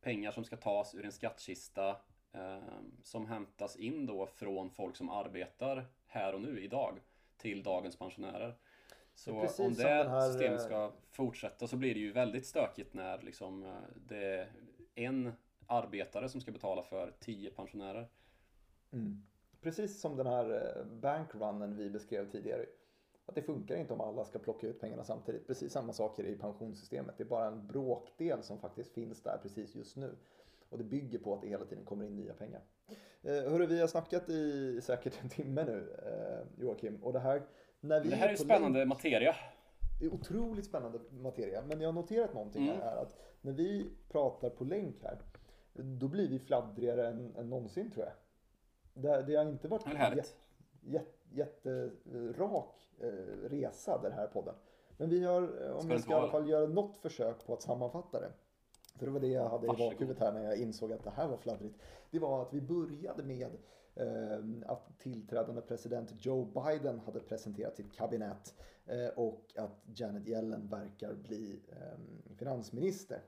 [0.00, 1.96] pengar som ska tas ur en skattkista
[3.02, 7.00] som hämtas in då från folk som arbetar här och nu idag
[7.36, 8.54] till dagens pensionärer.
[9.14, 12.94] Så precis om det här, systemet eh, ska fortsätta så blir det ju väldigt stökigt
[12.94, 13.70] när liksom eh,
[14.08, 14.48] det är
[14.94, 15.32] en
[15.66, 18.08] arbetare som ska betala för tio pensionärer.
[18.92, 19.22] Mm.
[19.60, 22.66] precis som den här eh, bankrunnen vi beskrev tidigare.
[23.26, 25.46] Att det funkar inte om alla ska plocka ut pengarna samtidigt.
[25.46, 27.14] Precis samma saker i pensionssystemet.
[27.18, 30.16] Det är bara en bråkdel som faktiskt finns där precis just nu.
[30.68, 32.60] Och det bygger på att det hela tiden kommer in nya pengar.
[33.22, 36.96] Eh, hörru, vi har snackat i säkert en timme nu, eh, Joakim.
[37.02, 37.42] Och det här,
[37.80, 39.36] när vi det här är spännande länk, materia.
[40.00, 41.62] Det är otroligt spännande materia.
[41.68, 42.80] Men jag har noterat någonting mm.
[42.80, 42.96] här.
[42.96, 45.18] Att när vi pratar på länk här,
[45.72, 48.14] då blir vi fladdrigare än, än någonsin tror jag.
[49.02, 49.86] Det, det har inte varit
[50.80, 54.54] jätte, jätterak eh, resa den här podden.
[54.96, 57.62] Men vi har, eh, om jag ska i alla fall göra något försök på att
[57.62, 58.32] sammanfatta det.
[58.98, 61.28] För det var det jag hade i bakhuvudet här när jag insåg att det här
[61.28, 61.76] var fladdrigt.
[62.10, 63.50] Det var att vi började med
[63.94, 68.54] eh, att tillträdande president Joe Biden hade presenterat sitt kabinett
[68.86, 73.22] eh, och att Janet Yellen verkar bli eh, finansminister.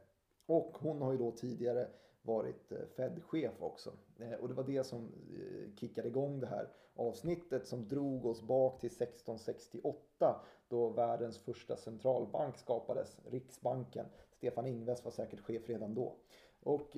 [0.46, 1.88] Och hon har ju då tidigare
[2.22, 3.92] varit eh, Fed-chef också.
[4.18, 8.42] Eh, och det var det som eh, kickade igång det här avsnittet som drog oss
[8.42, 14.06] bak till 1668 då världens första centralbank skapades, Riksbanken.
[14.36, 16.16] Stefan Ingves var säkert chef redan då.
[16.60, 16.96] Och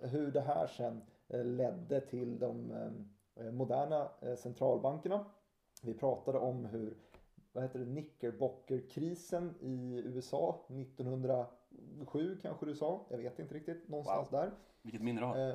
[0.00, 2.72] hur det här sen ledde till de
[3.52, 4.08] moderna
[4.38, 5.24] centralbankerna.
[5.82, 6.96] Vi pratade om hur
[7.56, 13.06] vad heter det, Knickerbockerkrisen i USA 1907 kanske du sa.
[13.10, 13.88] Jag vet inte riktigt.
[13.88, 14.40] Någonstans wow.
[14.40, 14.52] där.
[14.82, 15.50] Vilket minne du har.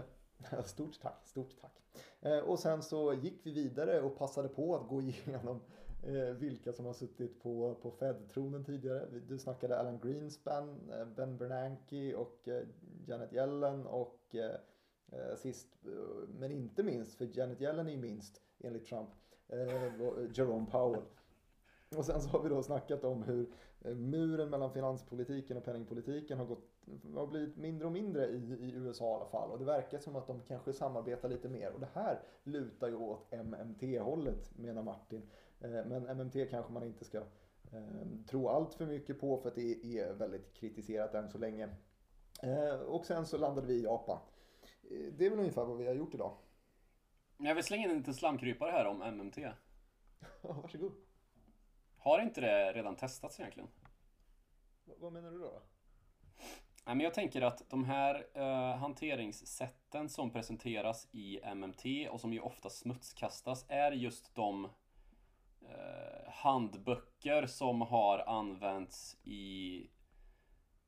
[0.51, 1.81] Eh, stort tack, stort tack.
[2.21, 5.61] Eh, och sen så gick vi vidare och passade på att gå igenom eh,
[6.03, 9.07] Eh, vilka som har suttit på, på Fed-tronen tidigare.
[9.27, 12.63] Du snackade Alan Greenspan, eh, Ben Bernanke och eh,
[13.07, 14.55] Janet Yellen och eh,
[15.11, 15.67] eh sist
[16.39, 19.09] men inte minst, för Janet Yellen är ju minst enligt Trump,
[20.33, 21.03] Jerome Powell.
[21.97, 23.49] Och sen så har vi då snackat om hur
[23.95, 26.67] muren mellan finanspolitiken och penningpolitiken har, gått,
[27.15, 29.51] har blivit mindre och mindre i, i USA i alla fall.
[29.51, 31.71] Och det verkar som att de kanske samarbetar lite mer.
[31.73, 35.21] Och det här lutar ju åt MMT-hållet menar Martin.
[35.63, 37.17] Eh, men MMT kanske man inte ska
[37.71, 41.69] eh, tro allt för mycket på för att det är väldigt kritiserat än så länge.
[42.87, 44.19] Och sen så landade vi i Japan.
[44.89, 46.37] Det är väl ungefär vad vi har gjort idag.
[47.37, 49.37] Jag vill slänga in en liten slamkrypare här om MMT.
[50.41, 50.91] Varsågod.
[51.97, 53.69] Har inte det redan testats egentligen?
[54.85, 55.61] Vad menar du då?
[56.85, 62.33] Nej, men jag tänker att de här uh, hanteringssätten som presenteras i MMT och som
[62.33, 64.69] ju ofta smutskastas är just de
[65.71, 69.87] Eh, handböcker som har använts i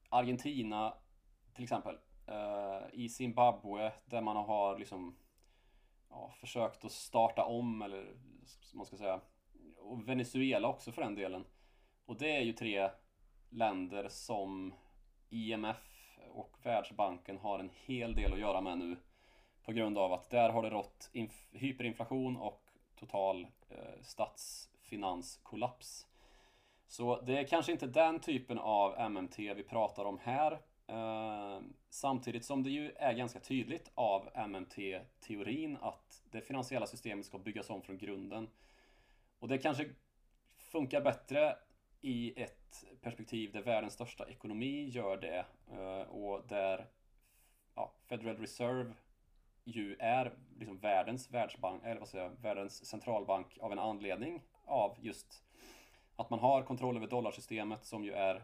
[0.09, 0.93] Argentina
[1.53, 1.97] till exempel.
[2.27, 5.15] Eh, I Zimbabwe där man har liksom
[6.09, 8.13] ja, försökt att starta om eller
[8.73, 9.21] man ska säga
[9.77, 11.45] och Venezuela också för den delen.
[12.05, 12.89] Och det är ju tre
[13.49, 14.73] länder som
[15.29, 18.97] IMF och Världsbanken har en hel del att göra med nu.
[19.65, 21.11] På grund av att där har det rått
[21.51, 22.63] hyperinflation och
[22.95, 24.01] total eh,
[24.93, 26.07] finanskollaps.
[26.87, 30.51] Så det är kanske inte den typen av MMT vi pratar om här.
[30.87, 37.37] Eh, samtidigt som det ju är ganska tydligt av MMT-teorin att det finansiella systemet ska
[37.37, 38.49] byggas om från grunden.
[39.39, 39.89] Och det kanske
[40.57, 41.57] funkar bättre
[42.01, 46.87] i ett perspektiv där världens största ekonomi gör det eh, och där
[47.75, 48.93] ja, Federal Reserve
[49.63, 54.97] ju är liksom världens världsbank, eller vad säger jag, världens centralbank av en anledning av
[55.01, 55.43] just
[56.15, 58.43] att man har kontroll över dollarsystemet som ju är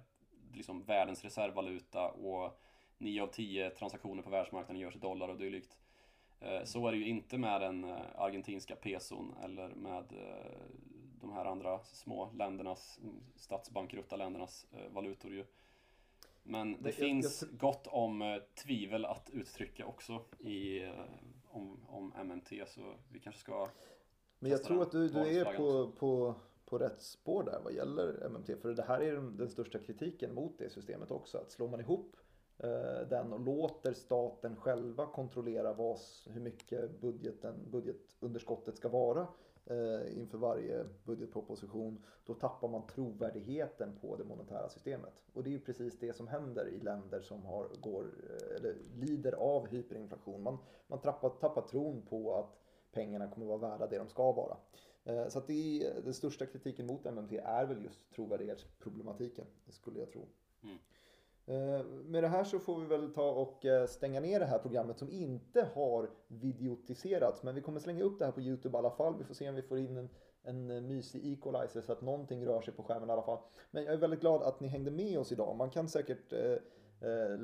[0.54, 2.60] liksom världens reservvaluta och
[2.98, 5.78] 9 av 10 transaktioner på världsmarknaden görs i dollar och dylikt.
[6.40, 10.62] Eh, så är det ju inte med den eh, argentinska peson eller med eh,
[11.22, 13.00] de här andra små ländernas,
[13.36, 15.46] statsbankrutta ländernas valutor ju.
[16.44, 17.60] Men det, det finns jag, jag...
[17.60, 20.88] gott om tvivel att uttrycka också i,
[21.48, 23.68] om, om MMT så vi kanske ska
[24.40, 26.36] Men jag tror att du, du är på, på,
[26.66, 28.56] på rätt spår där vad gäller MMT.
[28.62, 31.38] För det här är den största kritiken mot det systemet också.
[31.38, 32.16] Att slår man ihop
[32.64, 39.28] Eh, den och låter staten själva kontrollera vad, hur mycket budgeten, budgetunderskottet ska vara
[39.66, 45.14] eh, inför varje budgetproposition, då tappar man trovärdigheten på det monetära systemet.
[45.34, 48.76] Och det är ju precis det som händer i länder som har, går, eh, eller
[48.96, 50.44] lider av hyperinflation.
[50.44, 52.60] Man, man tappar, tappar tron på att
[52.92, 54.58] pengarna kommer vara värda det de ska vara.
[55.30, 60.12] Så att det är, den största kritiken mot MMT är väl just trovärdighetsproblematiken, skulle jag
[60.12, 60.28] tro.
[60.64, 60.78] Mm.
[61.50, 64.60] Eh, med det här så får vi väl ta och eh, stänga ner det här
[64.60, 67.44] programmet som inte har videotiserats.
[67.44, 69.18] Men vi kommer slänga upp det här på Youtube i alla fall.
[69.18, 70.10] Vi får se om vi får in en,
[70.44, 73.40] en eh, mysig equalizer så att någonting rör sig på skärmen i alla fall.
[73.72, 75.56] Men jag är väldigt glad att ni hängde med oss idag.
[75.56, 76.34] Man kan säkert
[77.02, 77.40] Eh,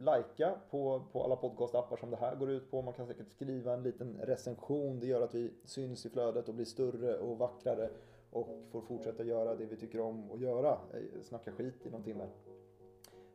[0.00, 2.82] Lajka på, på alla podcastappar som det här går ut på.
[2.82, 5.00] Man kan säkert skriva en liten recension.
[5.00, 7.90] Det gör att vi syns i flödet och blir större och vackrare
[8.30, 10.70] och får fortsätta göra det vi tycker om att göra.
[10.70, 12.24] Eh, snacka skit i någon timme.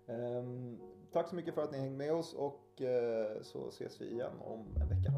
[0.08, 0.44] Eh,
[1.12, 4.34] tack så mycket för att ni hängde med oss och eh, så ses vi igen
[4.46, 5.12] om en vecka.